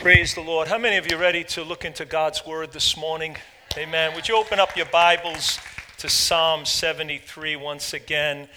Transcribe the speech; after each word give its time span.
Praise 0.00 0.34
the 0.34 0.40
Lord. 0.40 0.66
How 0.66 0.78
many 0.78 0.96
of 0.96 1.10
you 1.10 1.18
are 1.18 1.20
ready 1.20 1.44
to 1.44 1.62
look 1.62 1.84
into 1.84 2.06
God's 2.06 2.46
Word 2.46 2.72
this 2.72 2.96
morning? 2.96 3.36
Amen. 3.76 4.14
Would 4.14 4.28
you 4.28 4.36
open 4.38 4.58
up 4.58 4.74
your 4.74 4.86
Bibles 4.86 5.58
to 5.98 6.08
Psalm 6.08 6.64
73 6.64 7.56
once 7.56 7.92
again? 7.92 8.48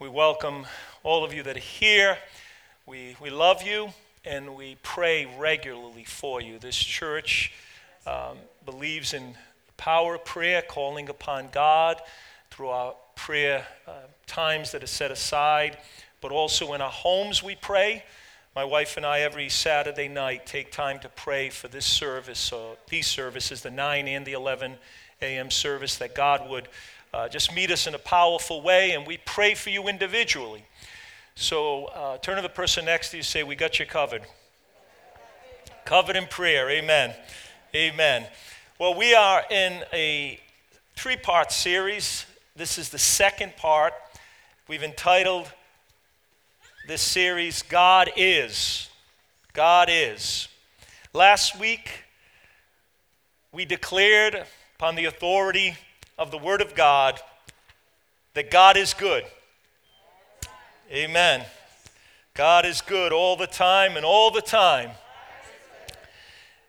We 0.00 0.08
welcome 0.08 0.66
all 1.04 1.24
of 1.24 1.32
you 1.32 1.44
that 1.44 1.56
are 1.56 1.60
here. 1.60 2.18
We, 2.86 3.14
we 3.20 3.30
love 3.30 3.62
you 3.62 3.90
and 4.24 4.56
we 4.56 4.78
pray 4.82 5.32
regularly 5.38 6.02
for 6.02 6.40
you. 6.40 6.58
This 6.58 6.74
church 6.74 7.52
um, 8.04 8.38
believes 8.64 9.14
in 9.14 9.36
power 9.76 10.16
of 10.16 10.24
prayer, 10.24 10.60
calling 10.60 11.08
upon 11.08 11.50
God 11.52 12.00
through 12.50 12.70
our 12.70 12.96
prayer 13.14 13.64
uh, 13.86 13.92
times 14.26 14.72
that 14.72 14.82
are 14.82 14.88
set 14.88 15.12
aside, 15.12 15.78
but 16.20 16.32
also 16.32 16.72
in 16.72 16.80
our 16.80 16.90
homes 16.90 17.44
we 17.44 17.54
pray. 17.54 18.02
My 18.56 18.64
wife 18.64 18.96
and 18.96 19.06
I, 19.06 19.20
every 19.20 19.48
Saturday 19.48 20.08
night, 20.08 20.44
take 20.44 20.72
time 20.72 20.98
to 21.00 21.08
pray 21.08 21.50
for 21.50 21.68
this 21.68 21.86
service, 21.86 22.52
uh, 22.52 22.74
these 22.88 23.06
services, 23.06 23.62
the 23.62 23.70
9 23.70 24.08
and 24.08 24.26
the 24.26 24.32
11 24.32 24.74
a.m. 25.22 25.52
service, 25.52 25.98
that 25.98 26.16
God 26.16 26.50
would 26.50 26.66
uh, 27.14 27.28
just 27.28 27.54
meet 27.54 27.70
us 27.70 27.86
in 27.86 27.94
a 27.94 27.98
powerful 27.98 28.60
way, 28.60 28.90
and 28.90 29.06
we 29.06 29.18
pray 29.18 29.54
for 29.54 29.70
you 29.70 29.86
individually. 29.86 30.64
So 31.36 31.84
uh, 31.86 32.18
turn 32.18 32.34
to 32.36 32.42
the 32.42 32.48
person 32.48 32.86
next 32.86 33.12
to 33.12 33.18
you 33.18 33.22
say, 33.22 33.44
We 33.44 33.54
got 33.54 33.78
you 33.78 33.86
covered. 33.86 34.22
Covered 35.84 36.16
in 36.16 36.26
prayer. 36.26 36.68
Amen. 36.70 37.14
Amen. 37.72 38.26
Well, 38.80 38.94
we 38.94 39.14
are 39.14 39.44
in 39.48 39.84
a 39.92 40.40
three 40.96 41.16
part 41.16 41.52
series. 41.52 42.26
This 42.56 42.78
is 42.78 42.88
the 42.88 42.98
second 42.98 43.56
part. 43.56 43.92
We've 44.66 44.82
entitled 44.82 45.46
this 46.90 47.02
series, 47.02 47.62
God 47.62 48.10
is. 48.16 48.88
God 49.52 49.86
is. 49.88 50.48
Last 51.12 51.56
week, 51.56 51.88
we 53.52 53.64
declared 53.64 54.44
upon 54.74 54.96
the 54.96 55.04
authority 55.04 55.76
of 56.18 56.32
the 56.32 56.38
Word 56.38 56.60
of 56.60 56.74
God 56.74 57.20
that 58.34 58.50
God 58.50 58.76
is 58.76 58.92
good. 58.92 59.22
Amen. 60.90 61.44
God 62.34 62.66
is 62.66 62.80
good 62.80 63.12
all 63.12 63.36
the 63.36 63.46
time 63.46 63.96
and 63.96 64.04
all 64.04 64.32
the 64.32 64.42
time. 64.42 64.90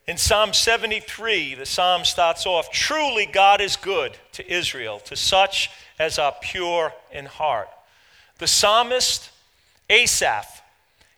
In 0.05 0.17
Psalm 0.17 0.53
73, 0.53 1.55
the 1.55 1.65
psalm 1.65 2.05
starts 2.05 2.45
off 2.45 2.69
Truly 2.69 3.25
God 3.25 3.59
is 3.59 3.75
good 3.75 4.15
to 4.33 4.53
Israel, 4.53 4.99
to 4.99 5.15
such 5.15 5.71
as 5.97 6.19
are 6.19 6.35
pure 6.43 6.93
in 7.11 7.25
heart. 7.25 7.69
The 8.37 8.45
psalmist 8.45 9.30
Asaph. 9.91 10.63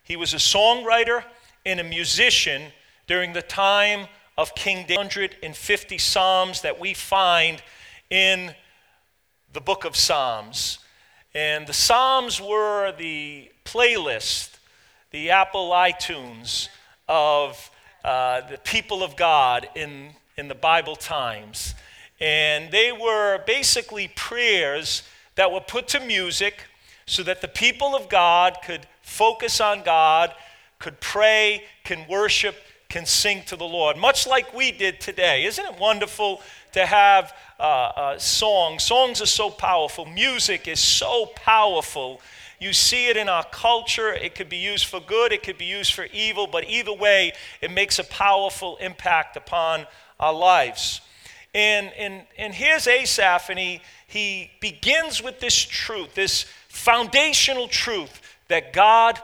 He 0.04 0.16
was 0.16 0.34
a 0.34 0.38
songwriter 0.38 1.24
and 1.64 1.80
a 1.80 1.84
musician 1.84 2.72
during 3.06 3.34
the 3.34 3.44
time 3.44 4.08
of 4.36 4.56
King 4.56 4.86
David. 4.88 4.98
150 4.98 5.98
Psalms 6.00 6.62
that 6.62 6.80
we 6.80 6.96
find 6.96 7.62
in 8.10 8.56
the 9.54 9.62
book 9.62 9.86
of 9.86 9.96
Psalms. 9.96 10.80
And 11.36 11.68
the 11.68 11.74
Psalms 11.74 12.42
were 12.42 12.92
the 12.98 13.52
playlist, 13.64 14.58
the 15.12 15.30
Apple 15.30 15.70
iTunes 15.70 16.70
of 17.08 17.70
uh, 18.04 18.42
the 18.50 18.58
people 18.58 19.04
of 19.04 19.16
God 19.16 19.70
in, 19.76 20.10
in 20.36 20.48
the 20.48 20.56
Bible 20.56 20.96
times. 20.96 21.76
And 22.20 22.72
they 22.72 22.92
were 22.92 23.44
basically 23.46 24.08
prayers 24.16 25.04
that 25.36 25.52
were 25.52 25.62
put 25.62 25.88
to 25.90 26.00
music 26.00 26.66
so 27.06 27.24
that 27.24 27.42
the 27.42 27.48
people 27.48 27.96
of 27.96 28.10
God 28.10 28.58
could 28.66 28.88
focus 29.02 29.60
on 29.60 29.84
God, 29.84 30.34
could 30.80 31.00
pray, 31.00 31.64
can 31.84 32.06
worship, 32.08 32.56
can 32.90 33.06
sing 33.06 33.44
to 33.48 33.56
the 33.56 33.66
Lord, 33.66 33.98
much 33.98 34.28
like 34.28 34.54
we 34.54 34.72
did 34.72 35.00
today. 35.00 35.46
Isn't 35.46 35.66
it 35.66 35.80
wonderful 35.80 36.42
to 36.74 36.86
have 36.86 37.34
uh, 37.60 37.64
uh, 37.64 38.20
songs? 38.20 38.84
Songs 38.84 39.22
are 39.22 39.26
so 39.26 39.50
powerful, 39.50 40.06
music 40.06 40.68
is 40.68 40.80
so 40.80 41.28
powerful. 41.36 42.22
You 42.60 42.72
see 42.72 43.10
it 43.10 43.18
in 43.18 43.28
our 43.28 43.44
culture. 43.44 44.14
It 44.14 44.36
could 44.36 44.48
be 44.48 44.58
used 44.58 44.86
for 44.86 45.02
good, 45.02 45.34
it 45.34 45.44
could 45.44 45.58
be 45.58 45.66
used 45.66 45.94
for 45.94 46.06
evil, 46.14 46.48
but 46.48 46.64
either 46.70 46.94
way, 46.94 47.34
it 47.62 47.72
makes 47.72 48.00
a 48.00 48.06
powerful 48.06 48.78
impact 48.78 49.36
upon 49.36 49.86
our 50.18 50.34
lives. 50.34 51.02
And, 51.54 51.92
and, 51.98 52.24
and 52.38 52.54
here's 52.54 52.88
Asaph, 52.88 53.50
and 53.50 53.60
he, 53.60 53.82
he 54.08 54.52
begins 54.62 55.22
with 55.22 55.40
this 55.40 55.56
truth, 55.56 56.16
this 56.16 56.46
foundational 56.74 57.68
truth 57.68 58.20
that 58.48 58.74
God 58.74 59.20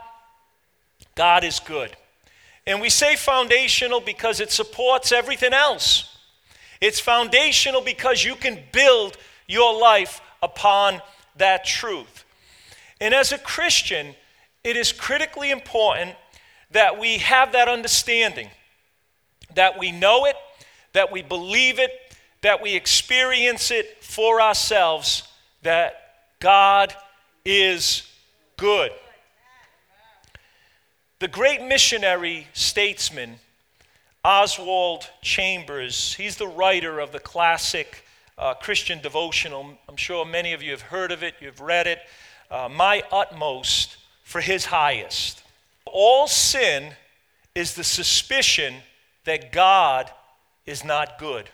God 1.16 1.44
is 1.44 1.60
good. 1.60 1.94
And 2.66 2.80
we 2.80 2.88
say 2.88 3.16
foundational 3.16 4.00
because 4.00 4.40
it 4.40 4.52
supports 4.52 5.12
everything 5.12 5.52
else. 5.52 6.16
It's 6.80 7.00
foundational 7.00 7.82
because 7.82 8.24
you 8.24 8.36
can 8.36 8.60
build 8.72 9.18
your 9.48 9.78
life 9.78 10.20
upon 10.42 11.02
that 11.36 11.64
truth. 11.64 12.24
And 13.00 13.12
as 13.12 13.32
a 13.32 13.38
Christian, 13.38 14.14
it 14.62 14.76
is 14.76 14.92
critically 14.92 15.50
important 15.50 16.14
that 16.70 16.98
we 16.98 17.18
have 17.18 17.52
that 17.52 17.68
understanding, 17.68 18.48
that 19.56 19.78
we 19.78 19.90
know 19.90 20.24
it, 20.26 20.36
that 20.92 21.10
we 21.10 21.20
believe 21.22 21.78
it, 21.80 21.90
that 22.42 22.62
we 22.62 22.74
experience 22.74 23.70
it 23.70 24.02
for 24.02 24.40
ourselves, 24.40 25.24
that 25.62 25.94
God 26.38 26.94
is 27.44 28.06
good. 28.56 28.92
The 31.18 31.28
great 31.28 31.62
missionary 31.62 32.46
statesman, 32.52 33.36
Oswald 34.24 35.08
Chambers, 35.22 36.14
he's 36.14 36.36
the 36.36 36.48
writer 36.48 36.98
of 36.98 37.12
the 37.12 37.20
classic 37.20 38.04
uh, 38.38 38.54
Christian 38.54 39.00
devotional. 39.00 39.78
I'm 39.88 39.96
sure 39.96 40.24
many 40.24 40.52
of 40.52 40.62
you 40.62 40.70
have 40.70 40.82
heard 40.82 41.12
of 41.12 41.22
it, 41.22 41.34
you've 41.40 41.60
read 41.60 41.86
it. 41.86 41.98
Uh, 42.50 42.68
My 42.70 43.02
utmost 43.12 43.98
for 44.24 44.40
his 44.40 44.66
highest. 44.66 45.42
All 45.86 46.26
sin 46.26 46.94
is 47.54 47.74
the 47.74 47.84
suspicion 47.84 48.76
that 49.24 49.52
God 49.52 50.10
is 50.66 50.84
not 50.84 51.18
good. 51.18 51.50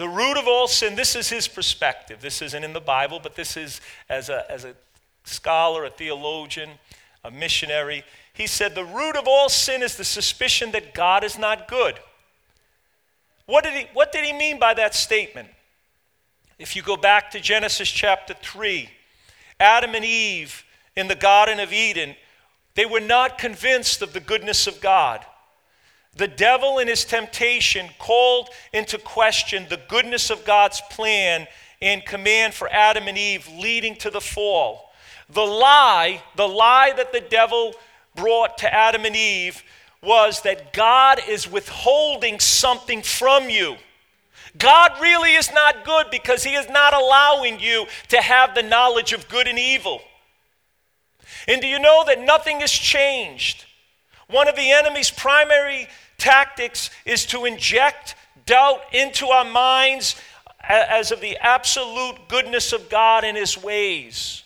The 0.00 0.08
root 0.08 0.38
of 0.38 0.48
all 0.48 0.66
sin, 0.66 0.94
this 0.94 1.14
is 1.14 1.28
his 1.28 1.46
perspective. 1.46 2.22
This 2.22 2.40
isn't 2.40 2.64
in 2.64 2.72
the 2.72 2.80
Bible, 2.80 3.20
but 3.22 3.36
this 3.36 3.54
is 3.54 3.82
as 4.08 4.30
a, 4.30 4.50
as 4.50 4.64
a 4.64 4.74
scholar, 5.24 5.84
a 5.84 5.90
theologian, 5.90 6.70
a 7.22 7.30
missionary. 7.30 8.02
He 8.32 8.46
said, 8.46 8.74
The 8.74 8.86
root 8.86 9.14
of 9.14 9.28
all 9.28 9.50
sin 9.50 9.82
is 9.82 9.96
the 9.96 10.04
suspicion 10.04 10.70
that 10.70 10.94
God 10.94 11.22
is 11.22 11.38
not 11.38 11.68
good. 11.68 12.00
What 13.44 13.62
did 13.62 13.74
he, 13.74 13.88
what 13.92 14.10
did 14.10 14.24
he 14.24 14.32
mean 14.32 14.58
by 14.58 14.72
that 14.72 14.94
statement? 14.94 15.50
If 16.58 16.74
you 16.74 16.80
go 16.80 16.96
back 16.96 17.30
to 17.32 17.38
Genesis 17.38 17.90
chapter 17.90 18.32
3, 18.32 18.88
Adam 19.60 19.94
and 19.94 20.02
Eve 20.06 20.64
in 20.96 21.08
the 21.08 21.14
Garden 21.14 21.60
of 21.60 21.74
Eden, 21.74 22.16
they 22.74 22.86
were 22.86 23.00
not 23.00 23.36
convinced 23.36 24.00
of 24.00 24.14
the 24.14 24.20
goodness 24.20 24.66
of 24.66 24.80
God. 24.80 25.26
The 26.16 26.28
devil, 26.28 26.78
in 26.78 26.88
his 26.88 27.04
temptation, 27.04 27.88
called 27.98 28.50
into 28.72 28.98
question 28.98 29.66
the 29.68 29.80
goodness 29.88 30.30
of 30.30 30.44
God's 30.44 30.80
plan 30.90 31.46
and 31.80 32.04
command 32.04 32.52
for 32.52 32.68
Adam 32.68 33.08
and 33.08 33.16
Eve, 33.16 33.48
leading 33.48 33.96
to 33.96 34.10
the 34.10 34.20
fall. 34.20 34.90
The 35.30 35.40
lie, 35.40 36.22
the 36.36 36.48
lie 36.48 36.92
that 36.96 37.12
the 37.12 37.20
devil 37.20 37.74
brought 38.16 38.58
to 38.58 38.74
Adam 38.74 39.04
and 39.04 39.16
Eve 39.16 39.62
was 40.02 40.42
that 40.42 40.72
God 40.72 41.20
is 41.28 41.50
withholding 41.50 42.40
something 42.40 43.02
from 43.02 43.48
you. 43.48 43.76
God 44.58 44.92
really 45.00 45.34
is 45.34 45.52
not 45.52 45.84
good 45.84 46.06
because 46.10 46.42
He 46.42 46.54
is 46.54 46.68
not 46.68 46.92
allowing 46.92 47.60
you 47.60 47.86
to 48.08 48.20
have 48.20 48.54
the 48.54 48.62
knowledge 48.62 49.12
of 49.12 49.28
good 49.28 49.46
and 49.46 49.58
evil. 49.58 50.00
And 51.46 51.60
do 51.60 51.68
you 51.68 51.78
know 51.78 52.04
that 52.06 52.20
nothing 52.20 52.60
has 52.60 52.72
changed? 52.72 53.64
One 54.30 54.48
of 54.48 54.56
the 54.56 54.70
enemy's 54.70 55.10
primary 55.10 55.88
tactics 56.18 56.90
is 57.04 57.26
to 57.26 57.44
inject 57.44 58.14
doubt 58.46 58.80
into 58.92 59.26
our 59.26 59.44
minds 59.44 60.16
as 60.68 61.10
of 61.10 61.20
the 61.20 61.36
absolute 61.38 62.28
goodness 62.28 62.72
of 62.72 62.88
God 62.88 63.24
and 63.24 63.36
His 63.36 63.60
ways. 63.60 64.44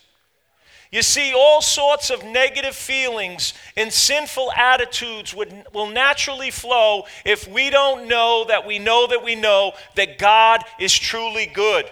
You 0.91 1.03
see, 1.03 1.35
all 1.35 1.61
sorts 1.61 2.11
of 2.11 2.25
negative 2.25 2.77
feelings 2.77 3.53
and 3.77 3.93
sinful 3.93 4.53
attitudes 4.53 5.35
would, 5.35 5.53
will 5.73 5.91
naturally 5.91 6.53
flow 6.53 7.07
if 7.25 7.49
we 7.49 7.69
don't 7.69 8.07
know 8.07 8.45
that 8.47 8.65
we 8.65 8.79
know 8.79 9.09
that 9.09 9.25
we 9.25 9.35
know 9.35 9.73
that 9.97 10.19
God 10.19 10.63
is 10.79 10.97
truly 10.97 11.47
good. 11.47 11.91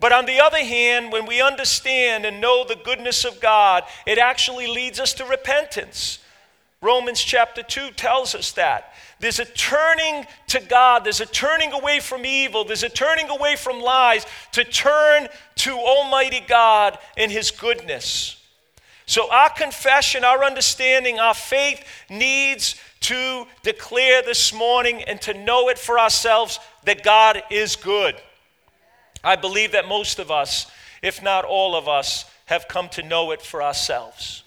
But 0.00 0.12
on 0.12 0.26
the 0.26 0.40
other 0.40 0.58
hand, 0.58 1.12
when 1.12 1.24
we 1.24 1.40
understand 1.40 2.26
and 2.26 2.40
know 2.40 2.64
the 2.64 2.74
goodness 2.74 3.24
of 3.24 3.40
God, 3.40 3.84
it 4.04 4.18
actually 4.18 4.66
leads 4.66 4.98
us 4.98 5.14
to 5.14 5.24
repentance. 5.24 6.18
Romans 6.82 7.22
chapter 7.22 7.62
2 7.62 7.92
tells 7.92 8.34
us 8.34 8.52
that. 8.52 8.92
There's 9.20 9.38
a 9.38 9.44
turning 9.44 10.26
to 10.48 10.60
God, 10.60 11.04
there's 11.04 11.20
a 11.20 11.26
turning 11.26 11.72
away 11.72 12.00
from 12.00 12.26
evil, 12.26 12.64
there's 12.64 12.82
a 12.82 12.88
turning 12.88 13.30
away 13.30 13.54
from 13.54 13.80
lies 13.80 14.26
to 14.50 14.64
turn 14.64 15.28
to 15.56 15.78
Almighty 15.78 16.42
God 16.46 16.98
and 17.16 17.30
His 17.30 17.52
goodness. 17.52 18.36
So, 19.06 19.30
our 19.30 19.50
confession, 19.50 20.24
our 20.24 20.44
understanding, 20.44 21.20
our 21.20 21.34
faith 21.34 21.84
needs 22.10 22.74
to 23.00 23.46
declare 23.62 24.22
this 24.22 24.52
morning 24.52 25.02
and 25.04 25.20
to 25.22 25.34
know 25.34 25.68
it 25.68 25.78
for 25.78 26.00
ourselves 26.00 26.58
that 26.84 27.04
God 27.04 27.42
is 27.48 27.76
good. 27.76 28.16
I 29.22 29.36
believe 29.36 29.72
that 29.72 29.86
most 29.86 30.18
of 30.18 30.32
us, 30.32 30.68
if 31.00 31.22
not 31.22 31.44
all 31.44 31.76
of 31.76 31.88
us, 31.88 32.24
have 32.46 32.66
come 32.66 32.88
to 32.90 33.02
know 33.02 33.30
it 33.30 33.40
for 33.40 33.62
ourselves. 33.62 34.42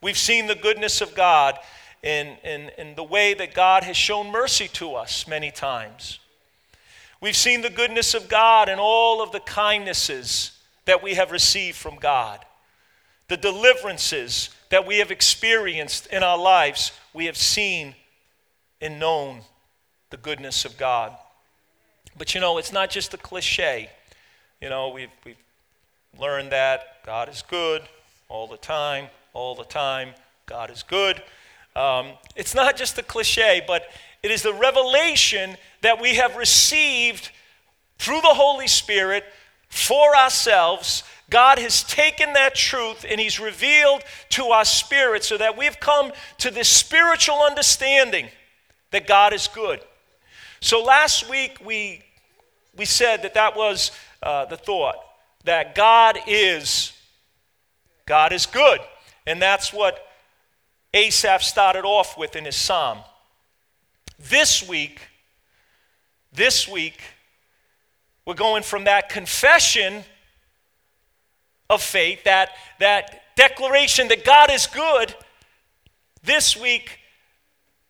We've 0.00 0.18
seen 0.18 0.46
the 0.46 0.54
goodness 0.54 1.00
of 1.00 1.14
God 1.14 1.58
in, 2.04 2.36
in, 2.44 2.70
in 2.76 2.94
the 2.96 3.02
way 3.02 3.32
that 3.32 3.54
God 3.54 3.82
has 3.82 3.96
shown 3.96 4.30
mercy 4.30 4.68
to 4.74 4.94
us 4.94 5.26
many 5.26 5.50
times. 5.50 6.18
We've 7.20 7.34
seen 7.34 7.62
the 7.62 7.70
goodness 7.70 8.12
of 8.12 8.28
God 8.28 8.68
and 8.68 8.78
all 8.78 9.22
of 9.22 9.32
the 9.32 9.40
kindnesses 9.40 10.52
that 10.84 11.02
we 11.02 11.14
have 11.14 11.32
received 11.32 11.78
from 11.78 11.96
God, 11.96 12.44
the 13.28 13.38
deliverances 13.38 14.50
that 14.68 14.86
we 14.86 14.98
have 14.98 15.10
experienced 15.10 16.06
in 16.08 16.22
our 16.22 16.36
lives. 16.36 16.92
We 17.14 17.24
have 17.24 17.38
seen 17.38 17.94
and 18.82 19.00
known 19.00 19.40
the 20.10 20.18
goodness 20.18 20.66
of 20.66 20.76
God. 20.76 21.16
But 22.18 22.34
you 22.34 22.40
know, 22.42 22.58
it's 22.58 22.72
not 22.72 22.90
just 22.90 23.14
a 23.14 23.16
cliche. 23.16 23.88
You 24.60 24.68
know, 24.68 24.90
we've, 24.90 25.08
we've 25.24 25.36
learned 26.20 26.52
that 26.52 27.02
God 27.06 27.30
is 27.30 27.40
good 27.40 27.80
all 28.28 28.46
the 28.46 28.58
time, 28.58 29.06
all 29.32 29.54
the 29.54 29.64
time. 29.64 30.10
God 30.44 30.70
is 30.70 30.82
good. 30.82 31.22
Um, 31.76 32.12
it's 32.36 32.54
not 32.54 32.76
just 32.76 32.98
a 32.98 33.02
cliche, 33.02 33.62
but 33.66 33.84
it 34.22 34.30
is 34.30 34.42
the 34.42 34.54
revelation 34.54 35.56
that 35.82 36.00
we 36.00 36.14
have 36.14 36.36
received 36.36 37.30
through 37.98 38.20
the 38.20 38.28
Holy 38.28 38.68
Spirit 38.68 39.24
for 39.68 40.16
ourselves. 40.16 41.02
God 41.30 41.58
has 41.58 41.82
taken 41.82 42.32
that 42.34 42.54
truth 42.54 43.04
and 43.08 43.20
He's 43.20 43.40
revealed 43.40 44.02
to 44.30 44.46
our 44.46 44.64
spirit 44.64 45.24
so 45.24 45.36
that 45.36 45.56
we've 45.56 45.78
come 45.80 46.12
to 46.38 46.50
this 46.50 46.68
spiritual 46.68 47.40
understanding 47.40 48.28
that 48.90 49.06
God 49.06 49.32
is 49.32 49.48
good. 49.48 49.80
So 50.60 50.82
last 50.82 51.28
week 51.28 51.58
we, 51.64 52.02
we 52.76 52.84
said 52.84 53.22
that 53.22 53.34
that 53.34 53.56
was 53.56 53.90
uh, 54.22 54.44
the 54.46 54.56
thought 54.56 54.96
that 55.44 55.74
God 55.74 56.18
is 56.26 56.92
God 58.06 58.32
is 58.32 58.46
good. 58.46 58.80
And 59.26 59.40
that's 59.40 59.72
what 59.72 60.03
Asaph 60.94 61.42
started 61.42 61.84
off 61.84 62.16
with 62.16 62.36
in 62.36 62.44
his 62.44 62.54
psalm. 62.54 63.00
This 64.30 64.66
week, 64.66 65.00
this 66.32 66.68
week, 66.68 67.00
we're 68.24 68.34
going 68.34 68.62
from 68.62 68.84
that 68.84 69.08
confession 69.08 70.04
of 71.68 71.82
faith, 71.82 72.22
that, 72.22 72.50
that 72.78 73.22
declaration 73.34 74.06
that 74.06 74.24
God 74.24 74.52
is 74.52 74.68
good. 74.68 75.16
This 76.22 76.56
week, 76.56 77.00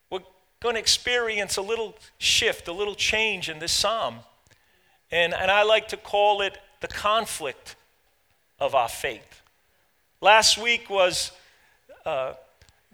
we're 0.08 0.20
going 0.60 0.76
to 0.76 0.80
experience 0.80 1.58
a 1.58 1.62
little 1.62 1.94
shift, 2.16 2.68
a 2.68 2.72
little 2.72 2.94
change 2.94 3.50
in 3.50 3.58
this 3.58 3.72
psalm. 3.72 4.20
And, 5.10 5.34
and 5.34 5.50
I 5.50 5.62
like 5.62 5.88
to 5.88 5.98
call 5.98 6.40
it 6.40 6.56
the 6.80 6.88
conflict 6.88 7.76
of 8.58 8.74
our 8.74 8.88
faith. 8.88 9.42
Last 10.22 10.56
week 10.56 10.88
was 10.88 11.32
uh, 12.06 12.32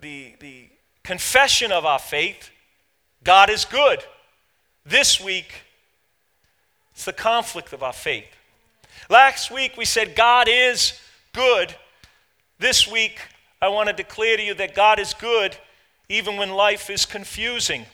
the, 0.00 0.34
the 0.40 0.68
confession 1.02 1.72
of 1.72 1.84
our 1.84 1.98
faith 1.98 2.50
God 3.22 3.50
is 3.50 3.64
good. 3.64 4.02
This 4.86 5.20
week, 5.20 5.52
it's 6.92 7.04
the 7.04 7.12
conflict 7.12 7.72
of 7.72 7.82
our 7.82 7.92
faith. 7.92 8.24
Last 9.10 9.50
week, 9.50 9.76
we 9.76 9.84
said 9.84 10.16
God 10.16 10.48
is 10.48 10.98
good. 11.34 11.74
This 12.58 12.90
week, 12.90 13.20
I 13.60 13.68
want 13.68 13.88
to 13.88 13.92
declare 13.92 14.36
to 14.36 14.42
you 14.42 14.54
that 14.54 14.74
God 14.74 14.98
is 14.98 15.12
good 15.12 15.56
even 16.08 16.36
when 16.36 16.50
life 16.50 16.88
is 16.88 17.04
confusing. 17.04 17.84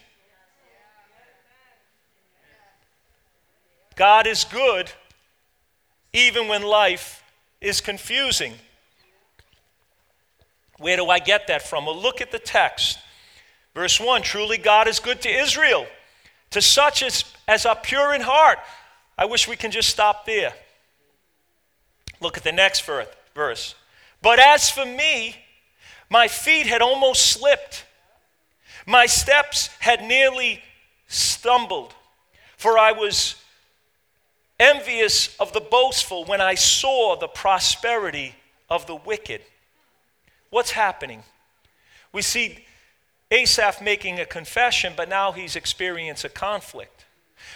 God 3.95 4.27
is 4.27 4.43
good 4.45 4.91
even 6.13 6.47
when 6.47 6.61
life 6.61 7.21
is 7.59 7.81
confusing. 7.81 8.53
Where 10.77 10.97
do 10.97 11.07
I 11.07 11.19
get 11.19 11.47
that 11.47 11.61
from? 11.63 11.85
Well, 11.85 11.99
look 11.99 12.21
at 12.21 12.31
the 12.31 12.39
text. 12.39 12.99
Verse 13.73 13.99
1 13.99 14.21
Truly 14.21 14.57
God 14.57 14.87
is 14.87 14.99
good 14.99 15.21
to 15.21 15.29
Israel, 15.29 15.85
to 16.51 16.61
such 16.61 17.03
as, 17.03 17.23
as 17.47 17.65
are 17.65 17.75
pure 17.75 18.13
in 18.13 18.21
heart. 18.21 18.59
I 19.17 19.25
wish 19.25 19.47
we 19.47 19.55
can 19.55 19.71
just 19.71 19.89
stop 19.89 20.25
there. 20.25 20.53
Look 22.19 22.37
at 22.37 22.43
the 22.43 22.51
next 22.51 22.85
verse. 23.35 23.75
But 24.21 24.39
as 24.39 24.69
for 24.69 24.85
me, 24.85 25.35
my 26.09 26.27
feet 26.27 26.67
had 26.67 26.81
almost 26.81 27.27
slipped, 27.27 27.85
my 28.85 29.05
steps 29.05 29.67
had 29.79 30.03
nearly 30.03 30.61
stumbled, 31.07 31.93
for 32.55 32.77
I 32.77 32.93
was 32.93 33.35
envious 34.59 35.35
of 35.37 35.53
the 35.53 35.61
boastful 35.61 36.25
when 36.25 36.41
I 36.41 36.55
saw 36.55 37.15
the 37.15 37.27
prosperity 37.27 38.33
of 38.69 38.87
the 38.87 38.95
wicked. 38.95 39.41
What's 40.49 40.71
happening? 40.71 41.23
We 42.11 42.21
see 42.21 42.65
Asaph 43.31 43.81
making 43.81 44.19
a 44.19 44.25
confession, 44.25 44.93
but 44.95 45.09
now 45.09 45.31
he's 45.31 45.55
experienced 45.55 46.23
a 46.23 46.29
conflict. 46.29 47.05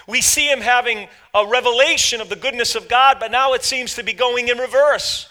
We 0.08 0.22
see 0.22 0.50
him 0.50 0.62
having 0.62 1.08
a 1.34 1.46
revelation 1.46 2.22
of 2.22 2.30
the 2.30 2.36
goodness 2.36 2.76
of 2.76 2.90
God, 2.90 3.18
but 3.20 3.32
now 3.32 3.54
it 3.54 3.64
seems 3.64 3.96
to 3.96 4.04
be 4.04 4.14
going 4.14 4.50
in 4.50 4.58
reverse. 4.58 5.28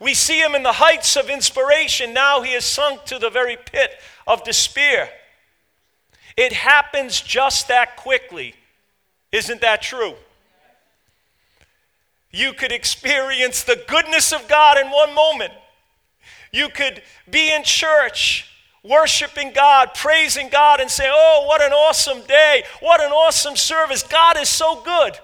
We 0.00 0.14
see 0.14 0.40
him 0.40 0.54
in 0.54 0.62
the 0.62 0.72
heights 0.72 1.16
of 1.16 1.30
inspiration. 1.30 2.12
Now 2.12 2.42
he 2.42 2.52
has 2.52 2.64
sunk 2.64 3.04
to 3.06 3.18
the 3.18 3.30
very 3.30 3.56
pit 3.56 3.90
of 4.26 4.44
despair. 4.44 5.08
It 6.36 6.52
happens 6.52 7.20
just 7.20 7.68
that 7.68 7.96
quickly. 7.96 8.54
Isn't 9.32 9.60
that 9.60 9.82
true? 9.82 10.14
You 12.30 12.52
could 12.52 12.72
experience 12.72 13.62
the 13.62 13.82
goodness 13.86 14.32
of 14.32 14.48
God 14.48 14.78
in 14.78 14.90
one 14.90 15.14
moment. 15.14 15.52
You 16.54 16.68
could 16.68 17.02
be 17.28 17.52
in 17.52 17.64
church 17.64 18.48
worshiping 18.84 19.50
God, 19.52 19.90
praising 19.92 20.48
God, 20.50 20.78
and 20.78 20.88
say, 20.88 21.10
Oh, 21.10 21.46
what 21.48 21.60
an 21.60 21.72
awesome 21.72 22.20
day! 22.28 22.62
What 22.78 23.00
an 23.00 23.10
awesome 23.10 23.56
service! 23.56 24.04
God 24.04 24.36
is 24.36 24.48
so 24.48 24.80
good. 24.82 25.18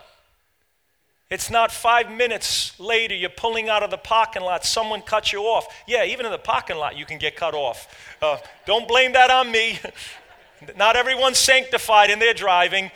It's 1.31 1.49
not 1.49 1.71
five 1.71 2.11
minutes 2.11 2.79
later, 2.81 3.15
you're 3.15 3.31
pulling 3.31 3.69
out 3.69 3.85
of 3.85 3.93
the 3.93 3.97
parking 3.97 4.43
lot, 4.43 4.65
someone 4.65 5.03
cuts 5.03 5.33
you 5.33 5.43
off. 5.43 5.73
Yeah, 5.87 6.05
even 6.05 6.27
in 6.27 6.33
the 6.33 6.39
parking 6.39 6.77
lot, 6.77 6.99
you 6.99 7.07
can 7.07 7.19
get 7.19 7.37
cut 7.37 7.55
off. 7.55 8.17
Uh, 8.21 8.39
don't 8.67 8.89
blame 8.89 9.13
that 9.13 9.31
on 9.31 9.53
me. 9.53 9.79
not 10.77 10.97
everyone's 10.97 11.39
sanctified 11.39 12.11
in 12.11 12.19
their 12.19 12.35
driving. 12.35 12.91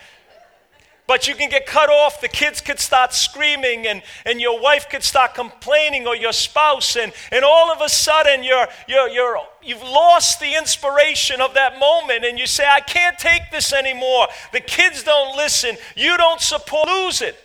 But 1.07 1.27
you 1.27 1.35
can 1.35 1.49
get 1.51 1.67
cut 1.67 1.89
off, 1.89 2.19
the 2.19 2.27
kids 2.27 2.61
could 2.61 2.79
start 2.79 3.13
screaming, 3.13 3.85
and, 3.85 4.01
and 4.25 4.41
your 4.41 4.59
wife 4.59 4.89
could 4.89 5.03
start 5.03 5.35
complaining, 5.35 6.07
or 6.07 6.15
your 6.15 6.33
spouse, 6.33 6.95
and, 6.95 7.13
and 7.31 7.45
all 7.45 7.71
of 7.71 7.79
a 7.81 7.89
sudden 7.89 8.43
you're, 8.43 8.67
you're, 8.87 9.09
you're, 9.09 9.37
you've 9.61 9.83
lost 9.83 10.39
the 10.39 10.55
inspiration 10.55 11.41
of 11.41 11.53
that 11.53 11.79
moment, 11.79 12.25
and 12.25 12.39
you 12.39 12.47
say, 12.47 12.65
I 12.67 12.79
can't 12.79 13.19
take 13.19 13.51
this 13.51 13.71
anymore. 13.71 14.27
The 14.51 14.61
kids 14.61 15.03
don't 15.03 15.37
listen, 15.37 15.77
you 15.95 16.17
don't 16.17 16.41
support, 16.41 16.87
lose 16.87 17.21
it. 17.21 17.35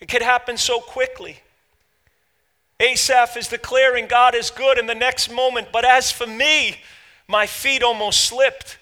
It 0.00 0.08
could 0.08 0.22
happen 0.22 0.56
so 0.56 0.80
quickly. 0.80 1.40
Asaph 2.80 3.36
is 3.36 3.48
declaring 3.48 4.06
God 4.06 4.34
is 4.34 4.48
good 4.48 4.78
in 4.78 4.86
the 4.86 4.94
next 4.94 5.30
moment, 5.30 5.68
but 5.70 5.84
as 5.84 6.10
for 6.10 6.26
me, 6.26 6.78
my 7.28 7.46
feet 7.46 7.82
almost 7.82 8.24
slipped. 8.24 8.78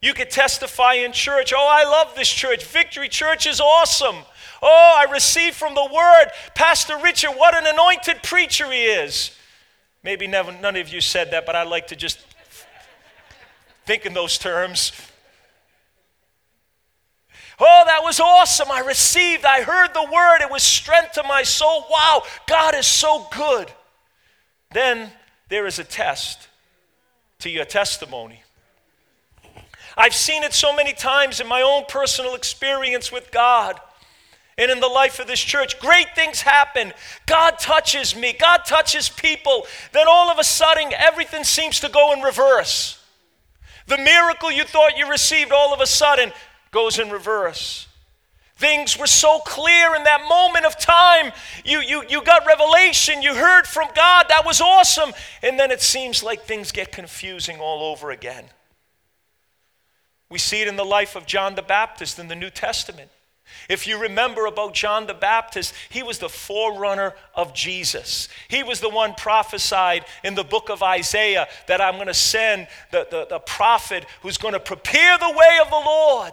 You 0.00 0.14
could 0.14 0.30
testify 0.30 0.94
in 0.94 1.12
church, 1.12 1.52
oh, 1.56 1.68
I 1.68 1.84
love 1.84 2.14
this 2.14 2.28
church. 2.28 2.64
Victory 2.64 3.08
Church 3.08 3.46
is 3.46 3.60
awesome. 3.60 4.16
Oh, 4.62 4.94
I 4.96 5.10
received 5.10 5.56
from 5.56 5.74
the 5.74 5.88
word. 5.92 6.30
Pastor 6.54 6.96
Richard, 6.98 7.32
what 7.32 7.54
an 7.54 7.66
anointed 7.66 8.22
preacher 8.22 8.70
he 8.70 8.84
is. 8.84 9.32
Maybe 10.02 10.26
never, 10.26 10.52
none 10.52 10.76
of 10.76 10.88
you 10.88 11.00
said 11.00 11.32
that, 11.32 11.46
but 11.46 11.56
I 11.56 11.64
like 11.64 11.88
to 11.88 11.96
just 11.96 12.20
think 13.86 14.06
in 14.06 14.14
those 14.14 14.38
terms. 14.38 14.92
Oh, 17.60 17.82
that 17.86 18.04
was 18.04 18.20
awesome. 18.20 18.70
I 18.70 18.80
received, 18.80 19.44
I 19.44 19.62
heard 19.62 19.92
the 19.92 20.08
word. 20.12 20.42
It 20.42 20.50
was 20.50 20.62
strength 20.62 21.12
to 21.14 21.24
my 21.24 21.42
soul. 21.42 21.86
Wow, 21.90 22.22
God 22.46 22.76
is 22.76 22.86
so 22.86 23.26
good. 23.32 23.72
Then 24.72 25.10
there 25.48 25.66
is 25.66 25.80
a 25.80 25.84
test 25.84 26.48
to 27.40 27.50
your 27.50 27.64
testimony. 27.64 28.42
I've 29.98 30.14
seen 30.14 30.44
it 30.44 30.54
so 30.54 30.72
many 30.72 30.92
times 30.92 31.40
in 31.40 31.48
my 31.48 31.60
own 31.60 31.82
personal 31.88 32.36
experience 32.36 33.10
with 33.10 33.32
God 33.32 33.80
and 34.56 34.70
in 34.70 34.78
the 34.78 34.86
life 34.86 35.18
of 35.18 35.26
this 35.26 35.40
church. 35.40 35.80
Great 35.80 36.06
things 36.14 36.40
happen. 36.40 36.92
God 37.26 37.58
touches 37.58 38.14
me, 38.14 38.32
God 38.32 38.58
touches 38.64 39.08
people. 39.08 39.66
Then 39.92 40.06
all 40.08 40.30
of 40.30 40.38
a 40.38 40.44
sudden, 40.44 40.92
everything 40.96 41.42
seems 41.42 41.80
to 41.80 41.88
go 41.88 42.12
in 42.12 42.20
reverse. 42.20 43.02
The 43.88 43.98
miracle 43.98 44.52
you 44.52 44.62
thought 44.62 44.96
you 44.96 45.10
received 45.10 45.50
all 45.50 45.74
of 45.74 45.80
a 45.80 45.86
sudden 45.86 46.32
goes 46.70 47.00
in 47.00 47.10
reverse. 47.10 47.88
Things 48.54 48.96
were 48.96 49.06
so 49.06 49.40
clear 49.40 49.96
in 49.96 50.04
that 50.04 50.26
moment 50.28 50.64
of 50.64 50.78
time. 50.78 51.32
You, 51.64 51.80
you, 51.80 52.04
you 52.08 52.22
got 52.22 52.46
revelation, 52.46 53.20
you 53.20 53.34
heard 53.34 53.66
from 53.66 53.88
God, 53.96 54.26
that 54.28 54.44
was 54.46 54.60
awesome. 54.60 55.12
And 55.42 55.58
then 55.58 55.72
it 55.72 55.80
seems 55.80 56.22
like 56.22 56.42
things 56.42 56.70
get 56.70 56.92
confusing 56.92 57.58
all 57.58 57.90
over 57.90 58.12
again. 58.12 58.44
We 60.30 60.38
see 60.38 60.60
it 60.60 60.68
in 60.68 60.76
the 60.76 60.84
life 60.84 61.16
of 61.16 61.26
John 61.26 61.54
the 61.54 61.62
Baptist 61.62 62.18
in 62.18 62.28
the 62.28 62.34
New 62.34 62.50
Testament. 62.50 63.10
If 63.68 63.86
you 63.86 63.98
remember 63.98 64.46
about 64.46 64.74
John 64.74 65.06
the 65.06 65.14
Baptist, 65.14 65.74
he 65.88 66.02
was 66.02 66.18
the 66.18 66.28
forerunner 66.28 67.14
of 67.34 67.54
Jesus. 67.54 68.28
He 68.48 68.62
was 68.62 68.80
the 68.80 68.88
one 68.88 69.14
prophesied 69.14 70.04
in 70.22 70.34
the 70.34 70.44
book 70.44 70.68
of 70.68 70.82
Isaiah 70.82 71.48
that 71.66 71.80
I'm 71.80 71.94
going 71.94 72.08
to 72.08 72.14
send 72.14 72.68
the, 72.92 73.06
the, 73.10 73.26
the 73.28 73.38
prophet 73.38 74.04
who's 74.22 74.38
going 74.38 74.54
to 74.54 74.60
prepare 74.60 75.18
the 75.18 75.30
way 75.30 75.58
of 75.62 75.70
the 75.70 75.76
Lord. 75.76 76.32